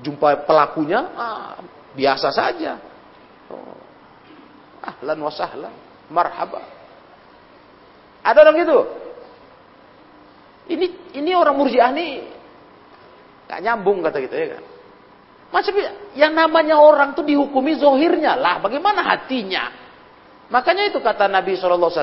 [0.04, 1.60] Jumpa pelakunya, ah,
[1.96, 2.80] biasa saja.
[3.52, 3.76] Oh.
[4.84, 5.74] Ahlan wa sahlan.
[6.12, 6.62] Marhaba.
[8.22, 8.80] Ada orang gitu.
[10.66, 12.26] Ini ini orang murjiah nih
[13.46, 14.64] gak nyambung kata gitu ya kan.
[15.54, 18.60] Maksudnya yang namanya orang tuh dihukumi zohirnya lah.
[18.60, 19.72] Bagaimana hatinya?
[20.50, 21.94] Makanya itu kata Nabi SAW.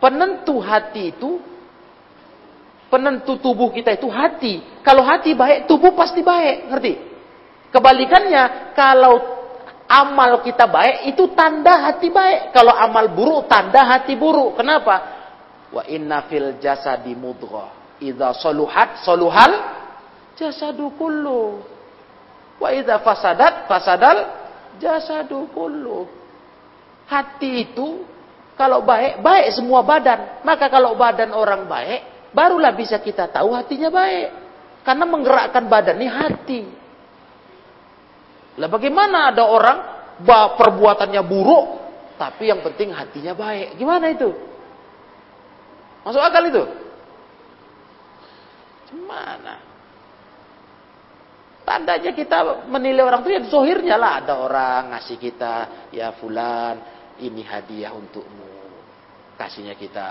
[0.00, 1.40] Penentu hati itu.
[2.88, 4.62] Penentu tubuh kita itu hati.
[4.84, 6.70] Kalau hati baik, tubuh pasti baik.
[6.70, 6.94] Ngerti?
[7.74, 9.18] Kebalikannya, kalau
[9.90, 12.54] amal kita baik itu tanda hati baik.
[12.54, 14.54] Kalau amal buruk tanda hati buruk.
[14.54, 14.96] Kenapa?
[15.74, 17.98] Wa inna fil jasadi mudghah.
[17.98, 19.73] Idza saluhat saluhal
[20.38, 21.62] jasadu kullu.
[22.58, 24.18] Wa idza fasadat fasadal
[24.78, 26.06] jasadu kullu.
[27.04, 28.02] Hati itu
[28.54, 30.46] kalau baik, baik semua badan.
[30.46, 34.28] Maka kalau badan orang baik, barulah bisa kita tahu hatinya baik.
[34.86, 36.60] Karena menggerakkan badan ini hati.
[38.54, 39.78] Lah bagaimana ada orang
[40.54, 41.66] perbuatannya buruk,
[42.14, 43.74] tapi yang penting hatinya baik.
[43.74, 44.30] Gimana itu?
[46.06, 46.62] Masuk akal itu?
[48.92, 49.73] Gimana?
[51.64, 54.20] Tandanya kita menilai orang itu ya zohirnya lah.
[54.20, 56.76] Ada orang ngasih kita, ya fulan,
[57.24, 58.52] ini hadiah untukmu.
[59.40, 60.08] Kasihnya kita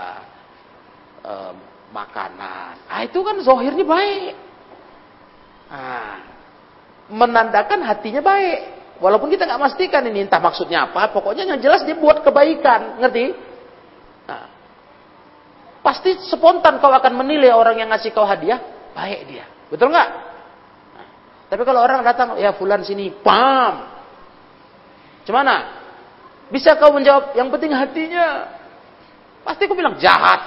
[1.22, 1.54] um,
[1.94, 2.90] makanan.
[2.90, 4.34] Ah itu kan zohirnya baik.
[5.70, 6.18] Ah,
[7.06, 8.58] menandakan hatinya baik.
[8.98, 13.34] Walaupun kita nggak pastikan ini entah maksudnya apa, pokoknya yang jelas dia buat kebaikan, ngerti?
[14.26, 14.46] Nah,
[15.86, 18.58] pasti spontan kau akan menilai orang yang ngasih kau hadiah,
[18.94, 19.46] baik dia.
[19.70, 20.33] Betul nggak?
[21.48, 23.84] Tapi kalau orang datang, ya fulan sini, pam.
[25.24, 25.84] Gimana?
[26.48, 28.48] Bisa kau menjawab, yang penting hatinya.
[29.44, 30.40] Pasti kau bilang jahat.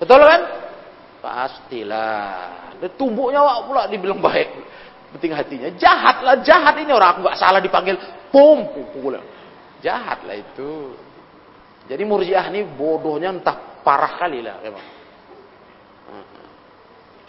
[0.00, 0.42] Betul kan?
[1.24, 2.76] Pastilah.
[2.80, 4.48] Dan tubuhnya pula dibilang baik.
[5.16, 5.68] Penting hatinya.
[5.78, 7.16] Jahat lah, jahat ini orang.
[7.16, 7.96] Aku gak salah dipanggil.
[8.28, 9.16] Pum, pukul.
[9.80, 10.96] Jahat lah itu.
[11.84, 14.93] Jadi murjiah ini bodohnya entah parah kali lah memang.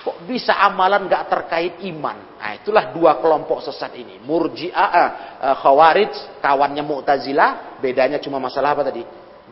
[0.06, 2.38] Kok bisa amalan gak terkait iman?
[2.38, 4.22] Nah, itulah dua kelompok sesat ini.
[4.22, 5.10] Murji'ah, eh,
[5.50, 6.14] eh, khawarij,
[6.46, 7.82] kawannya Mu'tazilah.
[7.82, 9.02] Bedanya cuma masalah apa tadi?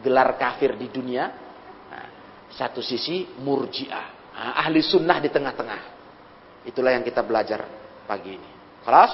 [0.05, 1.25] Gelar kafir di dunia.
[1.89, 2.07] Nah,
[2.53, 4.07] satu sisi murji'ah.
[4.37, 5.81] Nah, ahli sunnah di tengah-tengah.
[6.69, 7.65] Itulah yang kita belajar
[8.05, 8.51] pagi ini.
[8.85, 9.11] Kelas?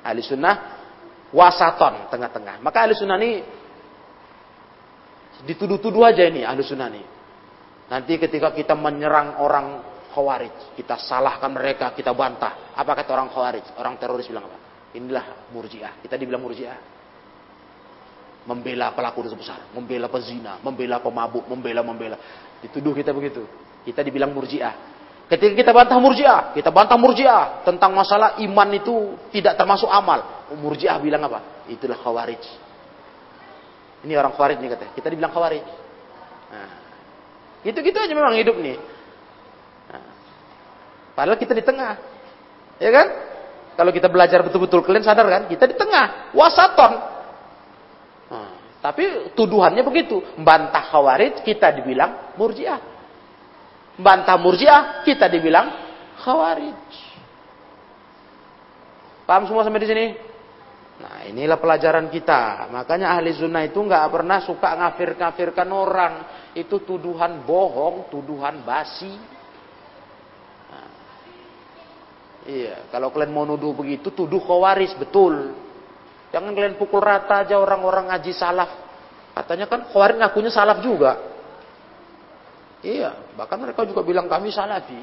[0.00, 0.80] Ahli sunnah
[1.28, 2.64] wasaton tengah-tengah.
[2.64, 3.44] Maka ahli sunnah ini
[5.44, 7.04] dituduh-tuduh aja ini ahli sunnah ini.
[7.92, 10.78] Nanti ketika kita menyerang orang Khawarij.
[10.78, 12.70] Kita salahkan mereka, kita bantah.
[12.78, 13.74] Apa kata orang Khawarij?
[13.74, 14.58] Orang teroris bilang apa?
[14.94, 15.98] Inilah murjiah.
[15.98, 16.78] Kita dibilang murjiah.
[18.46, 22.20] Membela pelaku dosa besar, membela pezina, membela pemabuk, membela membela.
[22.60, 23.42] Dituduh kita begitu.
[23.82, 24.94] Kita dibilang murjiah.
[25.24, 30.46] Ketika kita bantah murjiah, kita bantah murjiah tentang masalah iman itu tidak termasuk amal.
[30.60, 31.64] Murjiah bilang apa?
[31.72, 32.44] Itulah khawarij.
[34.04, 34.92] Ini orang khawarij nih katanya.
[34.92, 35.64] Kita dibilang khawarij.
[36.52, 36.70] Nah,
[37.64, 38.76] gitu-gitu aja memang hidup nih.
[41.14, 41.94] Padahal kita di tengah.
[42.82, 43.06] Ya kan?
[43.74, 45.42] Kalau kita belajar betul-betul kalian sadar kan?
[45.46, 46.34] Kita di tengah.
[46.34, 46.92] Wasaton.
[48.30, 48.50] Nah,
[48.82, 50.22] tapi tuduhannya begitu.
[50.38, 52.78] Bantah khawarij kita dibilang murjiah.
[53.94, 55.70] Bantah murjiah kita dibilang
[56.22, 57.14] khawarij.
[59.24, 60.06] Paham semua sampai di sini?
[60.94, 62.70] Nah inilah pelajaran kita.
[62.70, 66.14] Makanya ahli sunnah itu nggak pernah suka ngafir-ngafirkan orang.
[66.54, 69.33] Itu tuduhan bohong, tuduhan basi.
[72.44, 75.56] Iya, kalau kalian mau nuduh begitu, tuduh khawaris, betul.
[76.28, 78.68] Jangan kalian pukul rata aja orang-orang ngaji salaf.
[79.32, 81.12] Katanya kan khawaris ngakunya salaf juga.
[82.84, 85.00] Iya, bahkan mereka juga bilang kami salafi.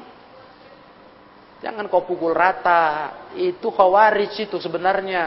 [1.66, 3.10] Jangan kau pukul rata.
[3.34, 5.26] Itu khawarij itu sebenarnya.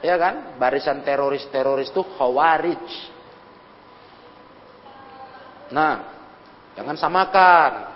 [0.00, 0.56] Ya kan?
[0.56, 2.84] Barisan teroris-teroris itu khawarij.
[5.76, 5.94] Nah,
[6.72, 7.91] jangan samakan.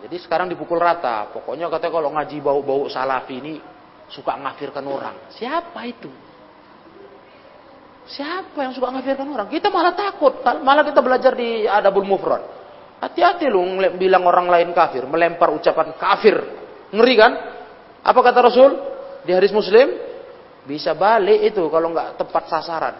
[0.00, 1.28] Jadi sekarang dipukul rata.
[1.28, 3.54] Pokoknya katanya kalau ngaji bau-bau salafi ini
[4.08, 5.28] suka ngafirkan orang.
[5.36, 6.10] Siapa itu?
[8.10, 9.46] Siapa yang suka ngafirkan orang?
[9.52, 10.40] Kita malah takut.
[10.42, 12.42] Malah kita belajar di Adabul Mufrad.
[13.00, 13.64] Hati-hati lu
[14.00, 15.04] bilang orang lain kafir.
[15.04, 16.36] Melempar ucapan kafir.
[16.90, 17.32] Ngeri kan?
[18.00, 18.70] Apa kata Rasul?
[19.28, 19.94] Di hadis Muslim.
[20.64, 22.96] Bisa balik itu kalau nggak tepat sasaran.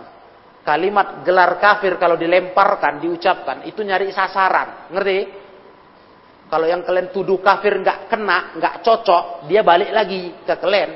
[0.61, 3.64] Kalimat gelar kafir kalau dilemparkan, diucapkan.
[3.64, 4.92] Itu nyari sasaran.
[4.92, 5.39] Ngerti?
[6.51, 10.90] Kalau yang kalian tuduh kafir nggak kena, nggak cocok, dia balik lagi ke kalian.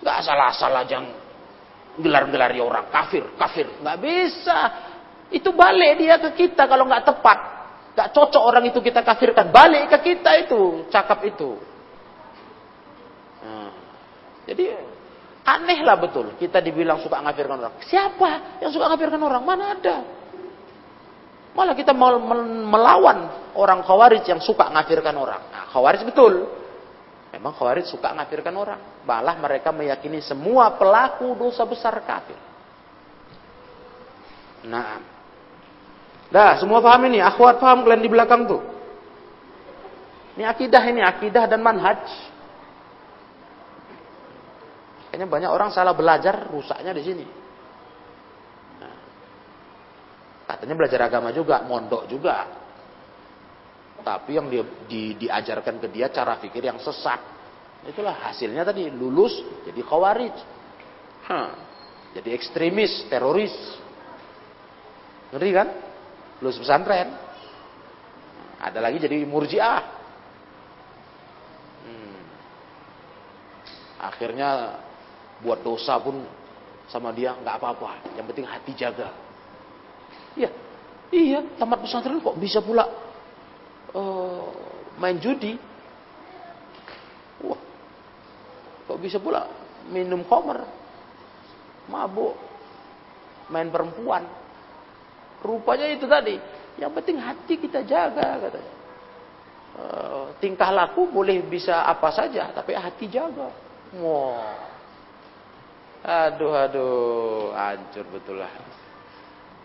[0.00, 0.98] Nggak salah-salah aja
[2.00, 4.58] gelar-gelari orang kafir, kafir, nggak bisa.
[5.28, 7.38] Itu balik dia ke kita kalau nggak tepat,
[7.92, 11.60] nggak cocok orang itu kita kafirkan, balik ke kita itu, cakap itu.
[13.44, 13.68] Nah,
[14.48, 14.80] jadi
[15.44, 17.76] aneh lah betul kita dibilang suka ngafirkan orang.
[17.84, 19.44] Siapa yang suka ngafirkan orang?
[19.44, 20.21] Mana ada?
[21.52, 25.42] Malah kita melawan orang khawarij yang suka ngafirkan orang.
[25.52, 26.48] Nah, khawarij betul.
[27.32, 28.80] Memang khawarij suka ngafirkan orang.
[29.04, 32.40] Malah mereka meyakini semua pelaku dosa besar kafir.
[34.64, 35.00] Nah.
[36.32, 37.20] Dah, semua paham ini.
[37.20, 38.64] Akhwat paham kalian di belakang tuh.
[40.32, 42.00] Ini akidah ini, akidah dan manhaj.
[45.12, 47.41] Kayaknya banyak orang salah belajar, rusaknya di sini.
[50.52, 52.44] Katanya belajar agama juga, mondok juga.
[54.04, 57.16] Tapi yang dia, di, diajarkan ke dia cara pikir yang sesat.
[57.88, 59.32] Itulah hasilnya tadi lulus
[59.64, 60.36] jadi khawarij.
[61.24, 61.50] Huh.
[62.12, 63.56] Jadi ekstremis, teroris.
[65.32, 65.68] Ngeri kan?
[66.44, 67.16] Lulus pesantren.
[68.60, 69.80] Ada lagi jadi murjiah.
[71.88, 72.20] Hmm.
[74.04, 74.76] Akhirnya
[75.40, 76.20] buat dosa pun
[76.92, 78.20] sama dia nggak apa-apa.
[78.20, 79.31] Yang penting hati jaga.
[80.32, 80.50] Iya,
[81.12, 82.88] iya, tamat pesantren kok bisa pula
[83.92, 84.48] uh,
[84.96, 85.56] main judi.
[87.44, 87.60] Wah,
[88.88, 89.44] kok bisa pula
[89.92, 90.64] minum komer,
[91.92, 92.32] mabuk,
[93.52, 94.24] main perempuan.
[95.42, 96.38] Rupanya itu tadi.
[96.80, 98.74] Yang penting hati kita jaga katanya.
[99.72, 103.52] Uh, tingkah laku boleh bisa apa saja, tapi hati jaga.
[103.92, 104.40] Wow.
[106.02, 108.50] Aduh, aduh, hancur betul lah.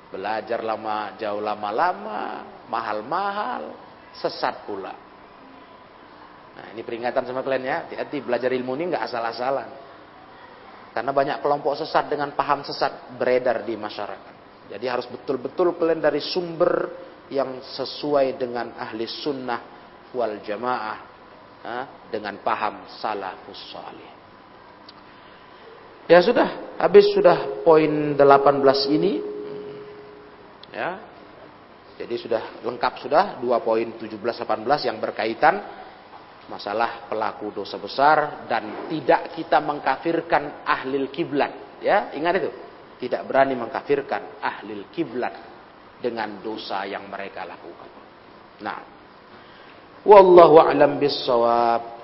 [0.07, 3.75] Belajar lama, jauh lama-lama, mahal-mahal,
[4.15, 4.95] sesat pula.
[6.57, 7.75] Nah, ini peringatan sama kalian ya.
[7.85, 9.69] Hati-hati belajar ilmu ini nggak asal-asalan.
[10.95, 14.33] Karena banyak kelompok sesat dengan paham sesat beredar di masyarakat.
[14.73, 16.89] Jadi harus betul-betul kalian dari sumber
[17.29, 19.59] yang sesuai dengan ahli sunnah
[20.15, 20.97] wal jamaah
[22.09, 24.11] dengan paham salafus salih.
[26.07, 29.36] Ya sudah, habis sudah poin 18 ini.
[30.71, 30.99] Ya.
[31.97, 35.55] Jadi sudah lengkap sudah dua poin 17 18 yang berkaitan
[36.47, 41.81] masalah pelaku dosa besar dan tidak kita mengkafirkan ahli kiblat.
[41.81, 42.51] Ya ingat itu?
[43.01, 45.33] Tidak berani mengkafirkan ahli kiblat
[45.97, 47.89] dengan dosa yang mereka lakukan.
[48.61, 48.79] Nah
[50.05, 51.97] wallahu a'lam bissawab.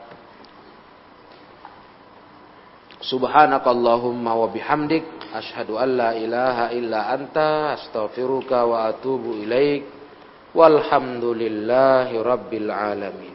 [3.04, 5.04] Subhanakallahumma wa bihamdik
[5.34, 9.84] asyhadu an la ilaha illa anta astaghfiruka wa atubu ilaik.
[10.54, 13.33] Walhamdulillahi rabbil alamin